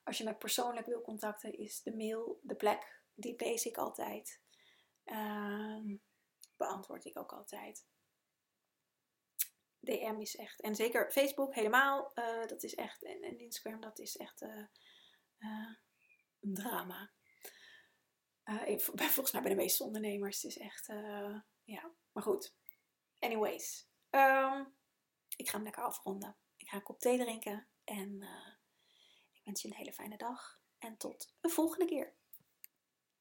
Als 0.03 0.17
je 0.17 0.23
mij 0.23 0.35
persoonlijk 0.35 0.85
wil 0.85 1.01
contacten, 1.01 1.57
is 1.57 1.81
de 1.81 1.95
mail 1.95 2.39
de 2.41 2.55
plek. 2.55 3.02
Die 3.15 3.33
lees 3.37 3.65
ik 3.65 3.77
altijd. 3.77 4.41
Uh, 5.05 5.97
beantwoord 6.57 7.05
ik 7.05 7.17
ook 7.17 7.33
altijd. 7.33 7.85
DM 9.79 10.19
is 10.19 10.35
echt. 10.35 10.61
En 10.61 10.75
zeker 10.75 11.11
Facebook 11.11 11.55
helemaal. 11.55 12.11
Uh, 12.15 12.45
dat 12.47 12.63
is 12.63 12.75
echt. 12.75 13.03
En, 13.03 13.21
en, 13.21 13.39
Instagram, 13.39 13.81
dat 13.81 13.99
is 13.99 14.17
echt 14.17 14.41
uh, 14.41 14.65
uh, 15.39 15.75
een 16.39 16.53
drama. 16.53 17.11
volgens 18.97 19.31
mij 19.31 19.41
bij 19.41 19.51
de 19.51 19.57
meeste 19.57 19.83
ondernemers. 19.83 20.41
Het 20.41 20.51
is 20.51 20.57
echt. 20.57 20.87
ja, 21.63 21.93
maar 22.11 22.23
goed. 22.23 22.55
Anyways. 23.19 23.87
Um, 24.09 24.75
ik 25.35 25.49
ga 25.49 25.55
hem 25.55 25.63
lekker 25.63 25.83
afronden. 25.83 26.37
Ik 26.55 26.69
ga 26.69 26.75
een 26.75 26.83
kop 26.83 26.99
thee 26.99 27.17
drinken. 27.17 27.67
En 27.83 28.21
ik 29.33 29.41
wens 29.43 29.61
je 29.61 29.67
een 29.67 29.75
hele 29.75 29.93
fijne 29.93 30.17
dag. 30.17 30.61
En 30.77 30.97
tot 30.97 31.35
een 31.41 31.49
volgende 31.49 31.85
keer. 31.85 32.15